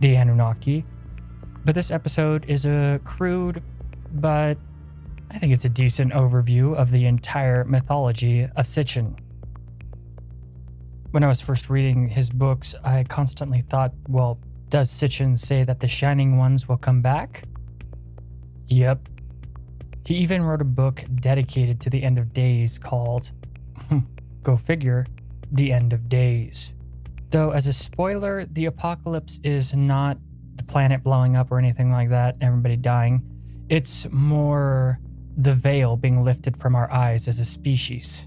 [0.00, 0.84] the Anunnaki.
[1.64, 3.62] But this episode is a crude
[4.14, 4.58] but
[5.32, 9.18] I think it's a decent overview of the entire mythology of Sitchin.
[11.10, 15.80] When I was first reading his books, I constantly thought, well, does Sitchin say that
[15.80, 17.44] the Shining Ones will come back?
[18.68, 19.08] Yep.
[20.04, 23.30] He even wrote a book dedicated to the end of days called,
[23.88, 24.00] hmm,
[24.42, 25.06] go figure,
[25.50, 26.74] The End of Days.
[27.30, 30.18] Though, as a spoiler, the apocalypse is not
[30.56, 33.22] the planet blowing up or anything like that, everybody dying.
[33.68, 34.98] It's more
[35.36, 38.26] the veil being lifted from our eyes as a species.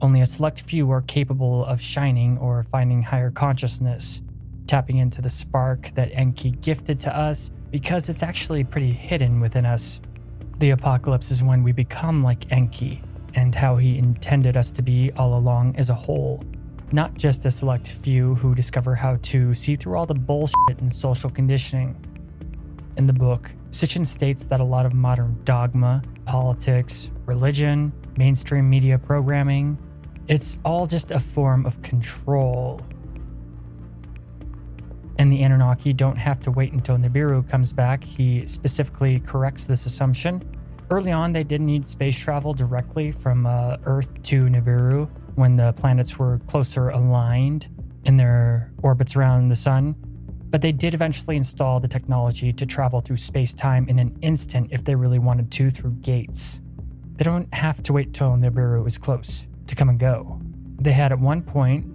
[0.00, 4.22] Only a select few are capable of shining or finding higher consciousness,
[4.66, 9.66] tapping into the spark that Enki gifted to us because it's actually pretty hidden within
[9.66, 10.00] us.
[10.58, 13.02] The apocalypse is when we become like Enki
[13.34, 16.42] and how he intended us to be all along as a whole,
[16.92, 20.92] not just a select few who discover how to see through all the bullshit and
[20.92, 21.96] social conditioning.
[22.96, 28.96] In the book, Sitchin states that a lot of modern dogma politics, religion, mainstream media
[28.96, 29.76] programming.
[30.28, 32.80] It's all just a form of control.
[35.18, 38.04] And the Anunnaki don't have to wait until Nibiru comes back.
[38.04, 40.40] He specifically corrects this assumption.
[40.88, 45.72] Early on, they did need space travel directly from uh, Earth to Nibiru when the
[45.72, 47.66] planets were closer aligned
[48.04, 49.96] in their orbits around the sun.
[50.50, 54.70] But they did eventually install the technology to travel through space time in an instant
[54.72, 56.60] if they really wanted to through gates.
[57.14, 60.40] They don't have to wait till Nibiru is close to come and go.
[60.80, 61.86] They had at one point,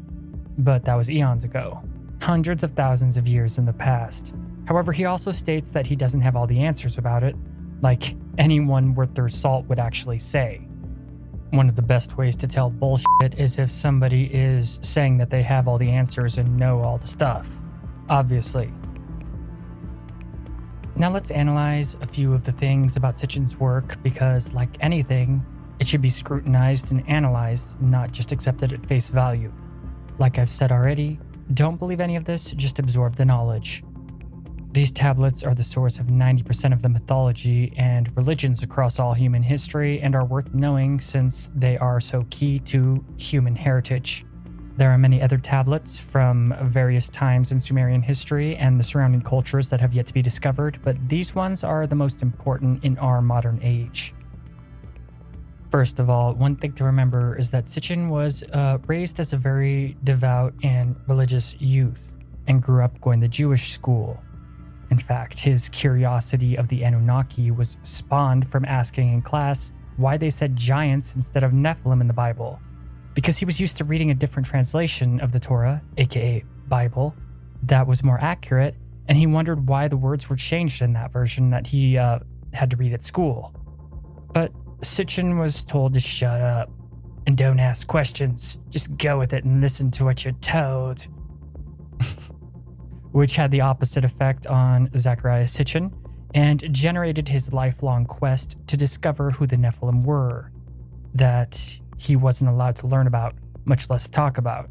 [0.63, 1.83] but that was eons ago,
[2.21, 4.33] hundreds of thousands of years in the past.
[4.65, 7.35] However, he also states that he doesn't have all the answers about it,
[7.81, 10.59] like anyone worth their salt would actually say.
[11.49, 15.43] One of the best ways to tell bullshit is if somebody is saying that they
[15.43, 17.47] have all the answers and know all the stuff.
[18.09, 18.71] Obviously.
[20.95, 25.45] Now let's analyze a few of the things about Sitchin's work because, like anything,
[25.79, 29.51] it should be scrutinized and analyzed, not just accepted at face value.
[30.19, 31.19] Like I've said already,
[31.53, 33.83] don't believe any of this, just absorb the knowledge.
[34.71, 39.43] These tablets are the source of 90% of the mythology and religions across all human
[39.43, 44.25] history and are worth knowing since they are so key to human heritage.
[44.77, 49.69] There are many other tablets from various times in Sumerian history and the surrounding cultures
[49.69, 53.21] that have yet to be discovered, but these ones are the most important in our
[53.21, 54.13] modern age.
[55.71, 59.37] First of all, one thing to remember is that Sitchin was uh, raised as a
[59.37, 62.13] very devout and religious youth
[62.47, 64.21] and grew up going to Jewish school.
[64.91, 70.29] In fact, his curiosity of the Anunnaki was spawned from asking in class why they
[70.29, 72.59] said giants instead of Nephilim in the Bible.
[73.15, 77.15] Because he was used to reading a different translation of the Torah, aka Bible,
[77.63, 78.75] that was more accurate,
[79.07, 82.19] and he wondered why the words were changed in that version that he uh,
[82.53, 83.55] had to read at school.
[84.33, 84.51] But
[84.81, 86.69] Sitchin was told to shut up
[87.25, 88.59] and don't ask questions.
[88.69, 91.07] Just go with it and listen to what you're told.
[93.11, 95.93] Which had the opposite effect on Zecharia Sitchin
[96.33, 100.51] and generated his lifelong quest to discover who the Nephilim were,
[101.13, 103.35] that he wasn't allowed to learn about,
[103.65, 104.69] much less talk about.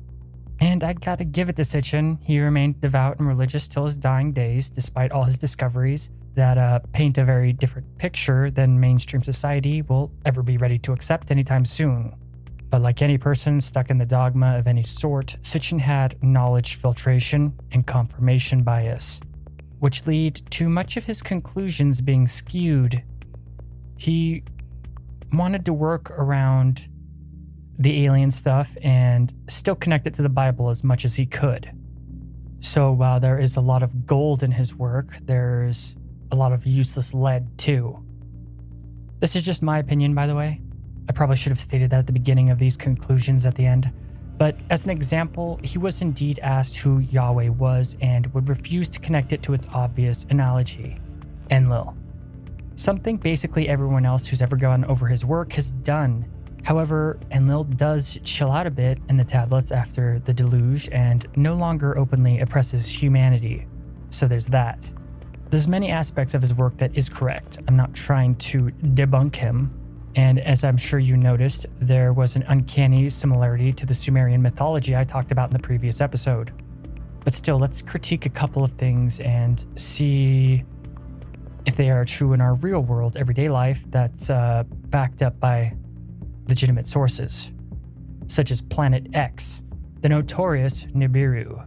[0.61, 4.33] And I gotta give it to Sitchin, he remained devout and religious till his dying
[4.33, 9.83] days, despite all his discoveries that uh, paint a very different picture than mainstream society
[9.83, 12.15] will ever be ready to accept anytime soon.
[12.71, 17.53] But like any person stuck in the dogma of any sort, Sitchin had knowledge filtration
[17.73, 19.21] and confirmation bias,
[19.79, 23.03] which lead to much of his conclusions being skewed.
[23.97, 24.43] He
[25.33, 26.89] wanted to work around
[27.79, 31.71] the alien stuff and still connect it to the Bible as much as he could.
[32.61, 35.95] So while there is a lot of gold in his work, there's
[36.31, 37.99] a lot of useless lead too.
[39.21, 40.61] This is just my opinion, by the way.
[41.09, 43.93] I probably should have stated that at the beginning of these conclusions at the end.
[44.39, 49.01] But as an example, he was indeed asked who Yahweh was and would refuse to
[49.01, 50.99] connect it to its obvious analogy
[51.51, 51.95] Enlil.
[52.77, 56.27] Something basically everyone else who's ever gone over his work has done.
[56.65, 61.55] However, Enlil does chill out a bit in the tablets after the deluge and no
[61.55, 63.67] longer openly oppresses humanity.
[64.09, 64.91] So there's that.
[65.51, 67.59] There's many aspects of his work that is correct.
[67.69, 69.79] I'm not trying to debunk him.
[70.17, 74.97] And as I'm sure you noticed, there was an uncanny similarity to the Sumerian mythology
[74.97, 76.53] I talked about in the previous episode.
[77.25, 80.65] But still, let's critique a couple of things and see
[81.67, 85.75] if they are true in our real world, everyday life that's uh, backed up by
[86.49, 87.53] legitimate sources,
[88.27, 89.63] such as Planet X,
[90.01, 91.67] the notorious Nibiru.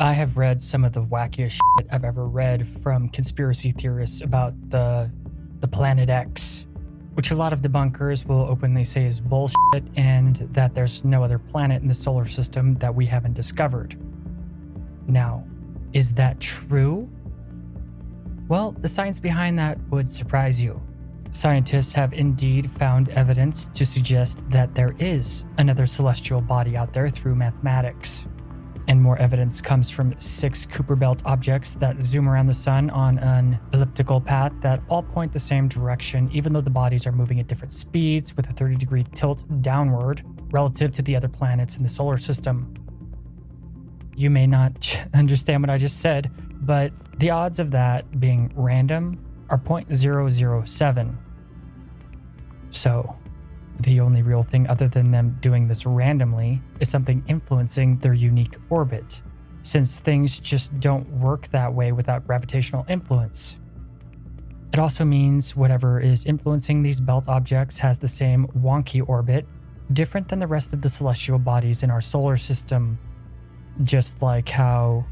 [0.00, 4.54] I have read some of the wackiest shit I've ever read from conspiracy theorists about
[4.70, 5.10] the
[5.60, 6.66] the planet X,
[7.14, 11.38] which a lot of debunkers will openly say is bullshit and that there's no other
[11.38, 13.96] planet in the solar system that we haven't discovered.
[15.08, 15.44] Now,
[15.92, 17.10] is that true?
[18.46, 20.80] Well, the science behind that would surprise you.
[21.32, 27.08] Scientists have indeed found evidence to suggest that there is another celestial body out there
[27.08, 28.26] through mathematics
[28.88, 33.18] and more evidence comes from six Kuiper Belt objects that zoom around the sun on
[33.18, 37.38] an elliptical path that all point the same direction, even though the bodies are moving
[37.38, 41.82] at different speeds with a 30 degree tilt downward relative to the other planets in
[41.82, 42.72] the solar system.
[44.16, 46.30] You may not understand what I just said,
[46.62, 51.16] but the odds of that being random are 0.007.
[52.70, 53.16] So,
[53.80, 58.56] the only real thing other than them doing this randomly is something influencing their unique
[58.70, 59.22] orbit,
[59.62, 63.60] since things just don't work that way without gravitational influence.
[64.72, 69.46] It also means whatever is influencing these belt objects has the same wonky orbit,
[69.92, 72.98] different than the rest of the celestial bodies in our solar system,
[73.84, 75.04] just like how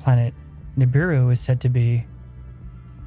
[0.00, 0.34] planet
[0.76, 2.04] Nibiru is said to be,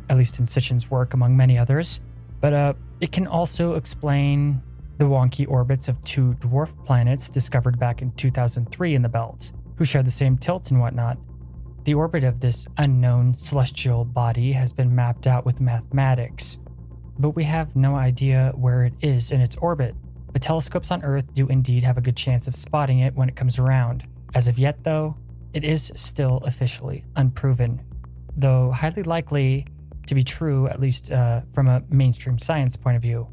[0.09, 1.99] at least in Sitchin's work among many others.
[2.41, 4.61] But uh, it can also explain
[4.97, 9.85] the wonky orbits of two dwarf planets discovered back in 2003 in the belt, who
[9.85, 11.17] share the same tilt and whatnot.
[11.85, 16.57] The orbit of this unknown celestial body has been mapped out with mathematics,
[17.19, 19.95] but we have no idea where it is in its orbit.
[20.34, 23.35] The telescopes on Earth do indeed have a good chance of spotting it when it
[23.35, 24.07] comes around.
[24.34, 25.15] As of yet, though,
[25.53, 27.81] it is still officially unproven.
[28.35, 29.67] though highly likely
[30.07, 33.27] to be true, at least uh, from a mainstream science point of view.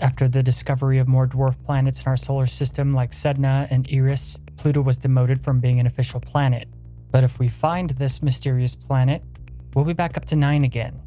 [0.00, 4.36] After the discovery of more dwarf planets in our solar system like Sedna and Eris,
[4.56, 6.68] Pluto was demoted from being an official planet.
[7.10, 9.22] But if we find this mysterious planet,
[9.74, 11.00] we'll be back up to nine again.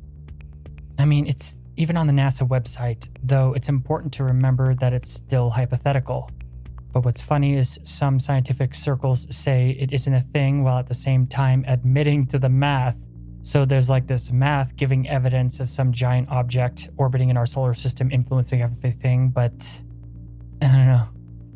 [0.98, 5.12] I mean, it's even on the NASA website, though it's important to remember that it's
[5.12, 6.30] still hypothetical.
[6.92, 10.96] But what's funny is some scientific circles say it isn't a thing while at the
[10.96, 12.98] same time admitting to the math.
[13.48, 17.74] So there's like this math giving evidence of some giant object orbiting in our solar
[17.74, 19.54] system influencing everything, but
[20.62, 21.08] I don't know.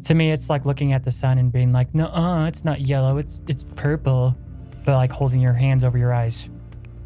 [0.03, 2.79] To me, it's like looking at the sun and being like, no, uh, it's not
[2.79, 4.37] yellow, it's it's purple,
[4.85, 6.49] but like holding your hands over your eyes.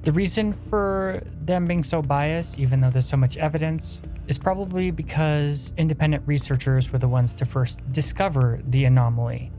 [0.03, 4.91] The reason for them being so biased, even though there's so much evidence, is probably
[4.91, 9.51] because independent researchers were the ones to first discover the anomaly,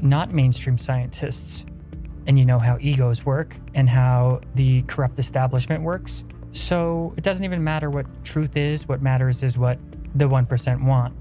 [0.00, 1.64] not mainstream scientists.
[2.26, 6.24] And you know how egos work and how the corrupt establishment works.
[6.52, 9.78] So it doesn't even matter what truth is, what matters is what
[10.14, 11.14] the 1% want.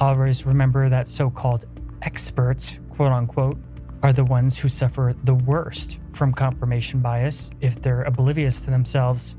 [0.00, 1.66] Always remember that so called
[2.02, 3.58] experts, quote unquote,
[4.04, 9.34] are the ones who suffer the worst from confirmation bias if they're oblivious to themselves.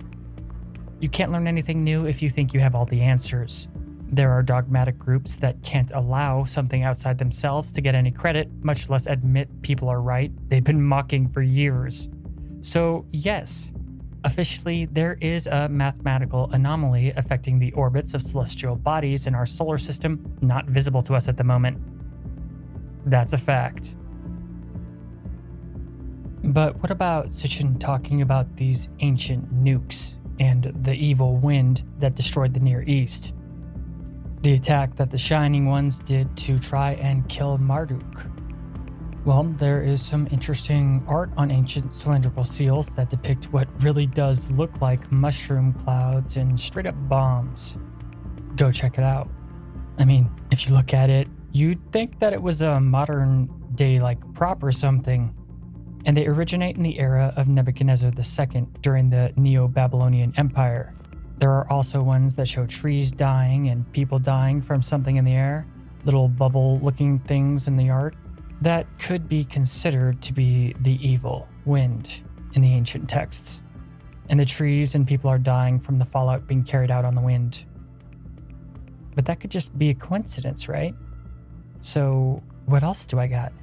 [0.99, 3.68] You can't learn anything new if you think you have all the answers.
[4.11, 8.89] There are dogmatic groups that can't allow something outside themselves to get any credit, much
[8.89, 10.31] less admit people are right.
[10.49, 12.09] They've been mocking for years.
[12.61, 13.71] So, yes,
[14.23, 19.77] officially, there is a mathematical anomaly affecting the orbits of celestial bodies in our solar
[19.77, 21.77] system, not visible to us at the moment.
[23.05, 23.95] That's a fact.
[26.43, 32.55] But what about Sitchin talking about these ancient nukes and the evil wind that destroyed
[32.55, 33.33] the Near East?
[34.41, 38.29] The attack that the Shining Ones did to try and kill Marduk.
[39.25, 44.49] Well, there is some interesting art on ancient cylindrical seals that depict what really does
[44.51, 47.77] look like mushroom clouds and straight up bombs.
[48.55, 49.29] Go check it out.
[49.97, 53.99] I mean, if you look at it, you'd think that it was a modern day
[53.99, 55.35] like prop or something
[56.05, 60.93] and they originate in the era of Nebuchadnezzar II during the Neo Babylonian Empire.
[61.39, 65.31] There are also ones that show trees dying and people dying from something in the
[65.31, 65.65] air,
[66.03, 68.15] little bubble looking things in the art,
[68.61, 72.21] that could be considered to be the evil wind
[72.53, 73.61] in the ancient texts.
[74.27, 77.21] And the trees and people are dying from the fallout being carried out on the
[77.21, 77.65] wind.
[79.15, 80.93] But that could just be a coincidence, right?
[81.79, 83.53] So, what else do I got?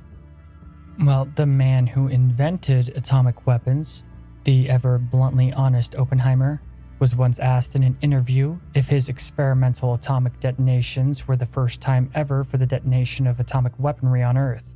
[0.98, 4.02] Well, the man who invented atomic weapons,
[4.44, 6.62] the ever bluntly honest Oppenheimer,
[6.98, 12.10] was once asked in an interview if his experimental atomic detonations were the first time
[12.14, 14.74] ever for the detonation of atomic weaponry on Earth.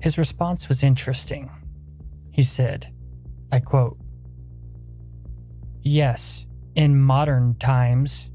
[0.00, 1.50] His response was interesting.
[2.30, 2.92] He said,
[3.50, 3.98] I quote,
[5.82, 8.30] Yes, in modern times,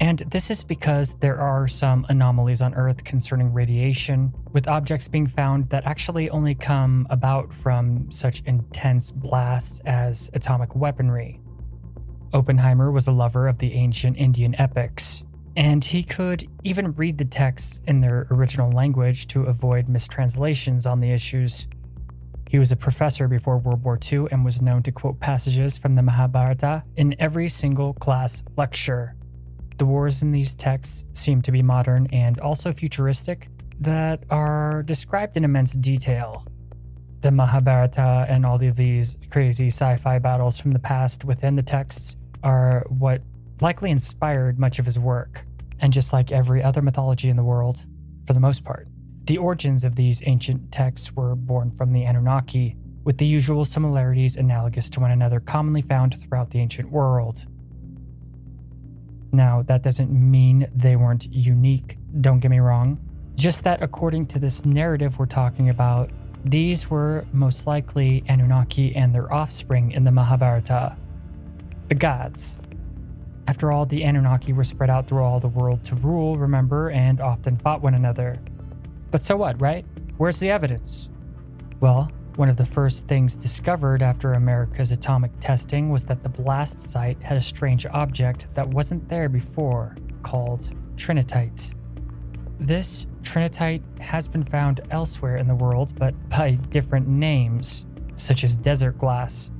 [0.00, 5.26] and this is because there are some anomalies on Earth concerning radiation, with objects being
[5.26, 11.40] found that actually only come about from such intense blasts as atomic weaponry.
[12.36, 15.24] Oppenheimer was a lover of the ancient Indian epics,
[15.56, 21.00] and he could even read the texts in their original language to avoid mistranslations on
[21.00, 21.66] the issues.
[22.46, 25.94] He was a professor before World War II and was known to quote passages from
[25.94, 29.16] the Mahabharata in every single class lecture.
[29.78, 33.48] The wars in these texts seem to be modern and also futuristic,
[33.80, 36.46] that are described in immense detail.
[37.22, 41.62] The Mahabharata and all of these crazy sci fi battles from the past within the
[41.62, 42.16] texts
[42.46, 43.22] are what
[43.60, 45.44] likely inspired much of his work,
[45.80, 47.84] and just like every other mythology in the world,
[48.24, 48.86] for the most part.
[49.24, 54.36] The origins of these ancient texts were born from the Anunnaki, with the usual similarities
[54.36, 57.44] analogous to one another commonly found throughout the ancient world.
[59.32, 62.96] Now, that doesn't mean they weren't unique, don't get me wrong.
[63.34, 66.10] Just that, according to this narrative we're talking about,
[66.44, 70.96] these were most likely Anunnaki and their offspring in the Mahabharata.
[71.88, 72.58] The gods.
[73.48, 77.20] After all, the Anunnaki were spread out through all the world to rule, remember, and
[77.20, 78.36] often fought one another.
[79.12, 79.84] But so what, right?
[80.16, 81.10] Where's the evidence?
[81.78, 86.80] Well, one of the first things discovered after America's atomic testing was that the blast
[86.80, 91.72] site had a strange object that wasn't there before, called trinitite.
[92.58, 97.86] This trinitite has been found elsewhere in the world, but by different names,
[98.16, 99.50] such as desert glass,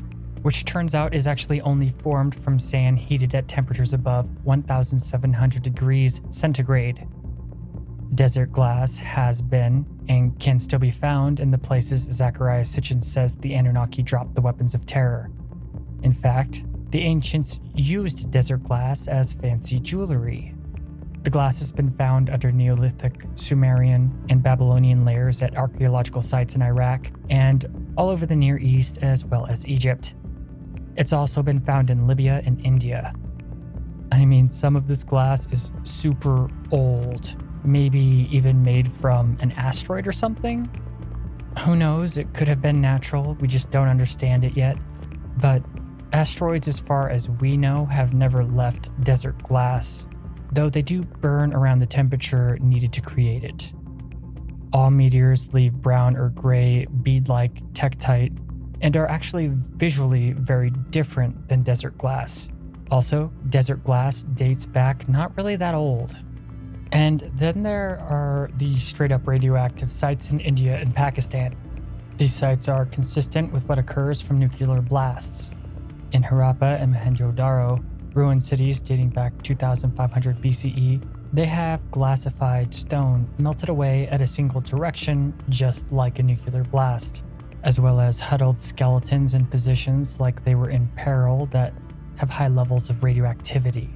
[0.47, 6.20] which turns out is actually only formed from sand heated at temperatures above 1700 degrees
[6.31, 7.05] centigrade.
[8.14, 13.35] Desert glass has been and can still be found in the places Zecharia Sitchin says
[13.35, 15.32] the Anunnaki dropped the weapons of terror.
[16.05, 16.62] In fact,
[16.93, 20.55] the ancients used desert glass as fancy jewelry.
[21.24, 26.62] The glass has been found under Neolithic, Sumerian, and Babylonian layers at archaeological sites in
[26.62, 30.14] Iraq and all over the Near East as well as Egypt.
[30.97, 33.14] It's also been found in Libya and India.
[34.12, 40.06] I mean, some of this glass is super old, maybe even made from an asteroid
[40.06, 40.70] or something.
[41.60, 42.16] Who knows?
[42.16, 44.78] It could have been natural, we just don't understand it yet.
[45.39, 45.62] But
[46.12, 50.06] asteroids, as far as we know, have never left desert glass,
[50.52, 53.73] though they do burn around the temperature needed to create it.
[54.73, 58.36] All meteors leave brown or gray bead like tektite
[58.81, 62.48] and are actually visually very different than desert glass.
[62.90, 66.16] Also, desert glass dates back not really that old.
[66.93, 71.57] And then there are the straight up radioactive sites in India and Pakistan.
[72.16, 75.51] These sites are consistent with what occurs from nuclear blasts.
[76.12, 77.85] In Harappa and Mohenjo-Daro,
[78.15, 84.61] ruined cities dating back 2500 BCE, they have glassified stone melted away at a single
[84.61, 87.23] direction, just like a nuclear blast,
[87.67, 91.75] as well as huddled skeletons in positions like they were in peril that
[92.15, 93.91] have high levels of radioactivity.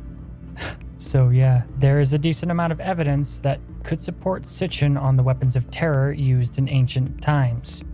[0.99, 5.23] so, yeah, there is a decent amount of evidence that could support Sitchin on the
[5.23, 7.85] weapons of terror used in ancient times.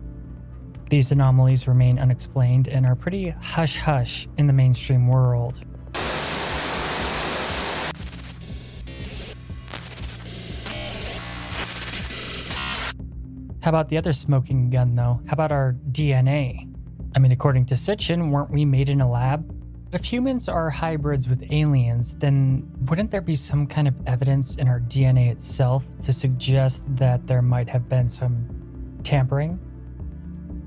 [0.88, 5.62] These anomalies remain unexplained and are pretty hush hush in the mainstream world.
[13.66, 15.20] How about the other smoking gun, though?
[15.26, 16.72] How about our DNA?
[17.16, 19.44] I mean, according to Sitchin, weren't we made in a lab?
[19.92, 24.68] If humans are hybrids with aliens, then wouldn't there be some kind of evidence in
[24.68, 29.58] our DNA itself to suggest that there might have been some tampering?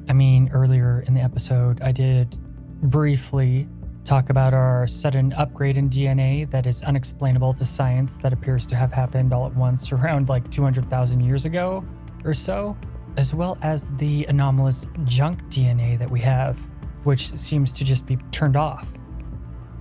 [0.10, 2.36] I mean, earlier in the episode, I did
[2.82, 3.70] briefly
[4.04, 8.76] talk about our sudden upgrade in DNA that is unexplainable to science that appears to
[8.76, 11.82] have happened all at once around like 200,000 years ago
[12.26, 12.78] or so,
[13.18, 16.58] as well as the anomalous junk DNA that we have,
[17.04, 18.88] which seems to just be turned off,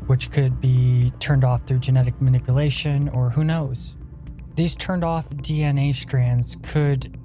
[0.07, 3.97] which could be turned off through genetic manipulation or who knows.
[4.55, 7.17] These turned off DNA strands could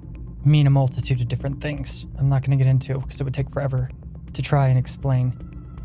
[0.46, 2.06] mean a multitude of different things.
[2.18, 3.90] I'm not going to get into because it would take forever
[4.32, 5.32] to try and explain.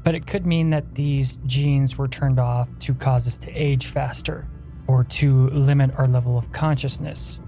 [0.04, 3.88] But it could mean that these genes were turned off to cause us to age
[3.88, 4.48] faster
[4.88, 7.40] or to limit our level of consciousness.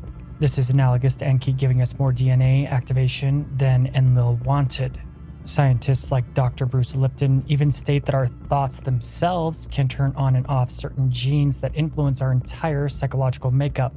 [0.41, 4.99] This is analogous to Enki giving us more DNA activation than Enlil wanted.
[5.43, 6.65] Scientists like Dr.
[6.65, 11.59] Bruce Lipton even state that our thoughts themselves can turn on and off certain genes
[11.61, 13.93] that influence our entire psychological makeup,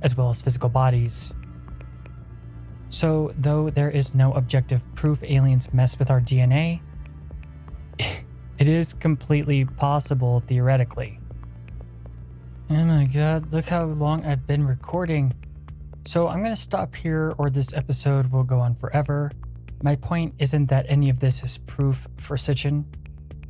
[0.00, 1.34] as well as physical bodies.
[2.88, 6.80] So, though there is no objective proof aliens mess with our DNA,
[7.98, 11.20] it is completely possible theoretically.
[12.70, 15.34] Oh my god, look how long I've been recording.
[16.08, 19.30] So, I'm going to stop here, or this episode will go on forever.
[19.82, 22.86] My point isn't that any of this is proof for Sitchin,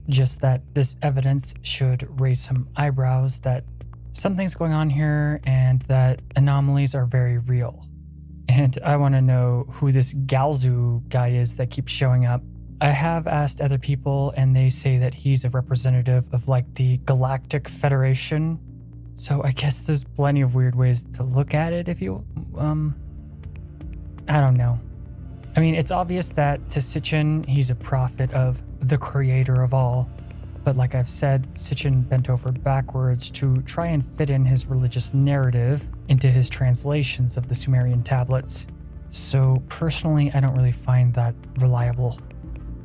[0.08, 3.62] just that this evidence should raise some eyebrows that
[4.12, 7.86] something's going on here and that anomalies are very real.
[8.48, 12.42] And I want to know who this Galzu guy is that keeps showing up.
[12.80, 16.96] I have asked other people, and they say that he's a representative of like the
[17.04, 18.58] Galactic Federation.
[19.18, 22.24] So I guess there's plenty of weird ways to look at it if you,
[22.56, 22.94] um,
[24.28, 24.78] I don't know.
[25.56, 30.08] I mean, it's obvious that to Sitchin, he's a prophet of the creator of all.
[30.62, 35.12] But like I've said, Sitchin bent over backwards to try and fit in his religious
[35.12, 38.68] narrative into his translations of the Sumerian tablets.
[39.10, 42.20] So personally, I don't really find that reliable.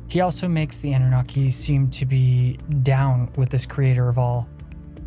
[0.08, 4.48] He also makes the Anunnaki seem to be down with this creator of all.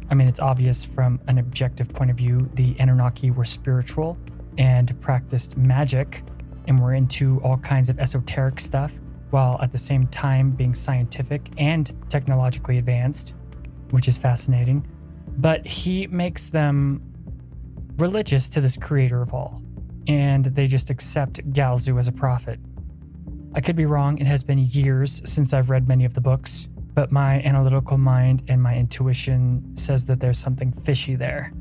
[0.09, 4.17] I mean, it's obvious from an objective point of view, the Anunnaki were spiritual
[4.57, 6.23] and practiced magic
[6.67, 8.93] and were into all kinds of esoteric stuff
[9.31, 13.33] while at the same time being scientific and technologically advanced,
[13.91, 14.87] which is fascinating.
[15.37, 17.01] But he makes them
[17.97, 19.61] religious to this creator of all,
[20.07, 22.59] and they just accept Galzu as a prophet.
[23.53, 26.69] I could be wrong, it has been years since I've read many of the books,
[26.97, 31.53] but my analytical mind and my intuition says that there's something fishy there.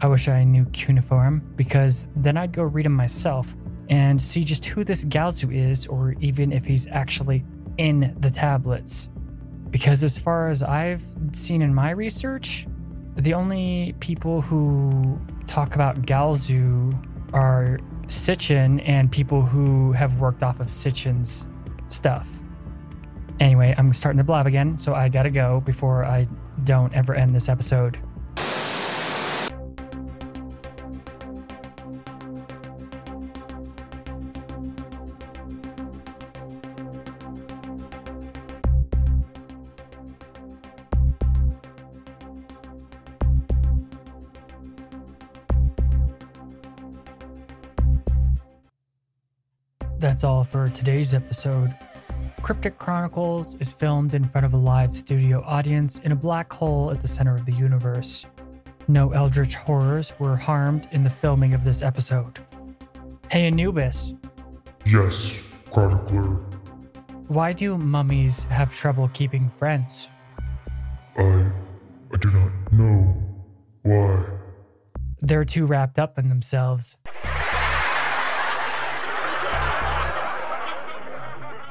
[0.00, 3.56] I wish I knew cuneiform because then I'd go read them myself
[3.88, 7.46] and see just who this Galzu is, or even if he's actually
[7.78, 9.08] in the tablets.
[9.70, 11.02] Because as far as I've
[11.32, 12.66] seen in my research,
[13.16, 16.92] The only people who talk about Galzu
[17.32, 21.48] are Sitchin and people who have worked off of Sitchin's
[21.88, 22.28] stuff.
[23.38, 26.26] Anyway, I'm starting to blab again, so I gotta go before I
[26.64, 27.98] don't ever end this episode.
[49.98, 51.74] That's all for today's episode.
[52.46, 56.92] Cryptic Chronicles is filmed in front of a live studio audience in a black hole
[56.92, 58.24] at the center of the universe.
[58.86, 62.38] No eldritch horrors were harmed in the filming of this episode.
[63.32, 64.14] Hey Anubis,
[64.84, 65.40] Yes,
[65.72, 66.36] Chronicler.
[67.26, 70.08] why do mummies have trouble keeping friends?
[71.18, 71.50] I.
[72.14, 73.24] I do not know
[73.82, 74.24] why.
[75.20, 76.96] They're too wrapped up in themselves.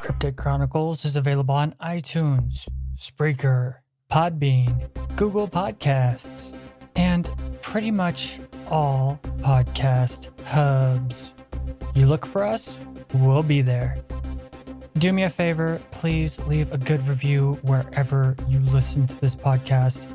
[0.06, 3.78] Cryptic Chronicles is available on iTunes, Spreaker,
[4.12, 6.56] Podbean, Google Podcasts,
[6.96, 7.28] and
[7.64, 11.34] pretty much all podcast hubs.
[11.96, 12.78] You look for us,
[13.16, 13.98] we'll be there.
[15.00, 20.06] Do me a favor, please leave a good review wherever you listen to this podcast.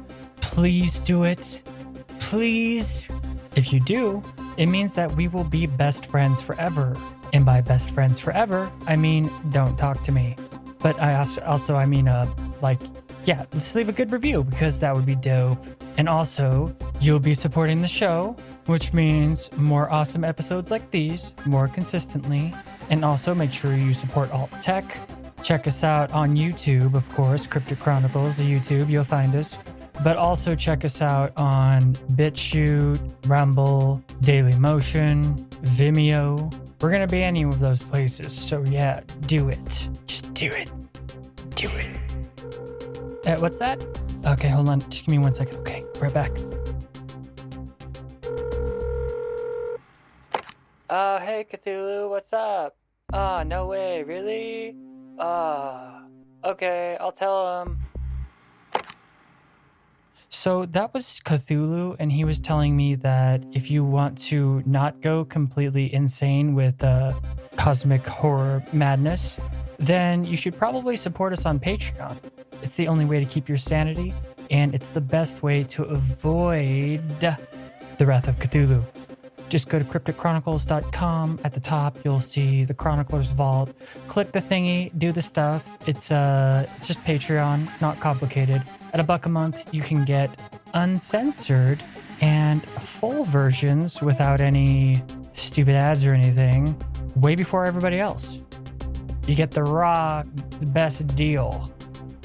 [0.40, 1.64] Please do it.
[2.20, 3.08] Please.
[3.56, 4.22] If you do,
[4.56, 6.96] it means that we will be best friends forever.
[7.32, 10.36] And by best friends forever, I mean don't talk to me.
[10.80, 12.26] But I also, also I mean, uh,
[12.62, 12.80] like,
[13.24, 15.58] yeah, let's leave a good review because that would be dope.
[15.98, 18.34] And also, you'll be supporting the show,
[18.66, 22.54] which means more awesome episodes like these more consistently.
[22.88, 24.96] And also, make sure you support Alt Tech.
[25.42, 29.58] Check us out on YouTube, of course, Cryptic Chronicles, YouTube, you'll find us.
[30.02, 36.50] But also check us out on BitChute, Rumble, Daily Motion, Vimeo.
[36.80, 38.32] We're to be any of those places.
[38.32, 39.90] So, yeah, do it.
[40.06, 40.70] Just do it.
[41.54, 43.26] Do it.
[43.26, 43.84] Uh, what's that?
[44.24, 44.80] Okay, hold on.
[44.88, 45.58] Just give me one second.
[45.58, 46.32] Okay, right back.
[50.88, 52.08] Oh, hey, Cthulhu.
[52.08, 52.76] What's up?
[53.12, 54.02] Oh, no way.
[54.02, 54.74] Really?
[55.18, 56.04] Ah.
[56.44, 57.78] okay, I'll tell him.
[60.32, 65.00] So that was Cthulhu, and he was telling me that if you want to not
[65.00, 67.12] go completely insane with uh,
[67.56, 69.38] cosmic horror madness,
[69.78, 72.16] then you should probably support us on Patreon.
[72.62, 74.14] It's the only way to keep your sanity,
[74.50, 78.84] and it's the best way to avoid the Wrath of Cthulhu.
[79.48, 81.40] Just go to crypticchronicles.com.
[81.42, 83.74] At the top, you'll see the Chronicler's Vault.
[84.06, 85.66] Click the thingy, do the stuff.
[85.88, 88.62] It's uh, it's just Patreon, not complicated.
[88.92, 90.30] At a buck a month, you can get
[90.74, 91.82] uncensored
[92.20, 95.02] and full versions without any
[95.32, 96.76] stupid ads or anything,
[97.16, 98.42] way before everybody else.
[99.26, 100.24] You get the raw,
[100.66, 101.72] best deal.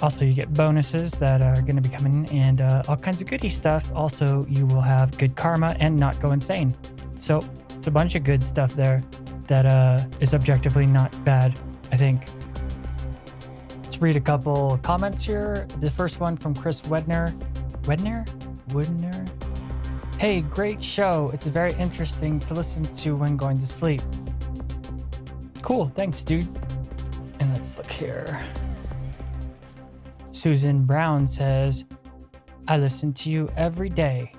[0.02, 3.28] Also, you get bonuses that are going to be coming and uh, all kinds of
[3.28, 3.90] goody stuff.
[3.94, 6.76] Also, you will have good karma and not go insane.
[7.18, 7.42] So
[7.78, 9.04] it's a bunch of good stuff there
[9.48, 11.58] that uh, is objectively not bad,
[11.92, 12.26] I think.
[13.96, 15.66] Let's read a couple comments here.
[15.80, 17.32] The first one from Chris Wedner.
[17.84, 18.28] Wedner?
[18.72, 19.26] Wedner?
[20.20, 21.32] Hey, great show.
[21.34, 24.02] It's very interesting to listen to when going to sleep.
[25.62, 26.46] Cool, thanks, dude.
[27.40, 28.46] And let's look here.
[30.34, 31.86] Susan Brown says,
[32.68, 34.34] I listen to you every day.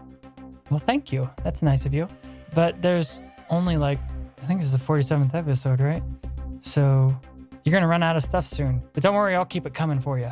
[0.68, 1.30] Well, thank you.
[1.42, 2.10] That's nice of you.
[2.52, 4.00] But there's only like,
[4.42, 6.02] I think this is the 47th episode, right?
[6.60, 7.18] So
[7.66, 8.80] you're going to run out of stuff soon.
[8.92, 10.30] But don't worry, I'll keep it coming for you.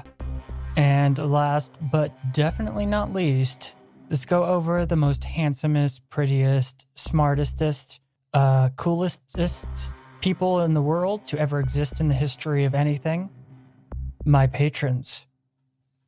[0.76, 3.74] And last but definitely not least,
[4.08, 7.98] let's go over the most handsomest, prettiest, smartestest,
[8.34, 9.66] uh, coolestest
[10.20, 13.28] people in the world to ever exist in the history of anything.
[14.24, 15.26] My patrons.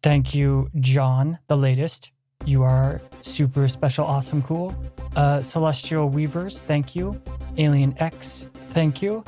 [0.05, 2.13] Thank you, John, the latest.
[2.45, 4.77] You are super special, awesome, cool.
[5.17, 7.21] Uh, Celestial Weavers, thank you.
[7.57, 9.25] Alien X, thank you.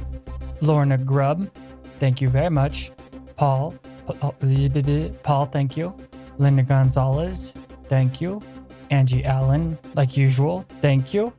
[0.61, 1.51] Lorna Grubb,
[1.99, 2.91] thank you very much.
[3.37, 3.75] Paul,
[4.07, 5.95] Paul, uh, Paul, thank you.
[6.39, 7.53] Linda Gonzalez,
[7.85, 8.43] thank you.
[8.91, 11.33] Angie Allen, like usual, thank you.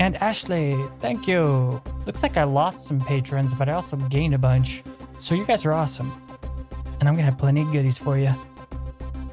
[0.00, 1.82] And Ashley, thank you.
[2.06, 4.82] Looks like I lost some patrons, but I also gained a bunch.
[5.20, 6.12] So you guys are awesome.
[7.00, 8.34] And I'm gonna have plenty of goodies for you.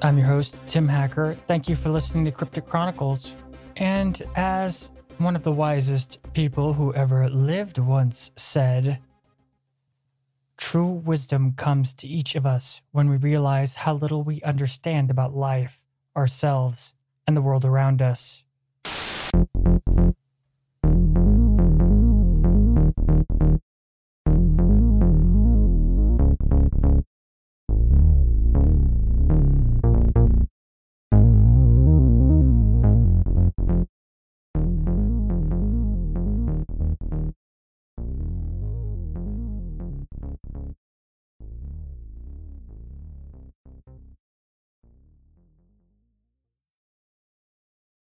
[0.02, 1.36] I'm your host, Tim Hacker.
[1.48, 3.34] Thank you for listening to Cryptic Chronicles.
[3.78, 9.00] And as one of the wisest people who ever lived once said,
[10.62, 15.36] true wisdom comes to each of us when we realize how little we understand about
[15.36, 15.82] life,
[16.16, 16.94] ourselves,
[17.28, 18.44] and the world around us.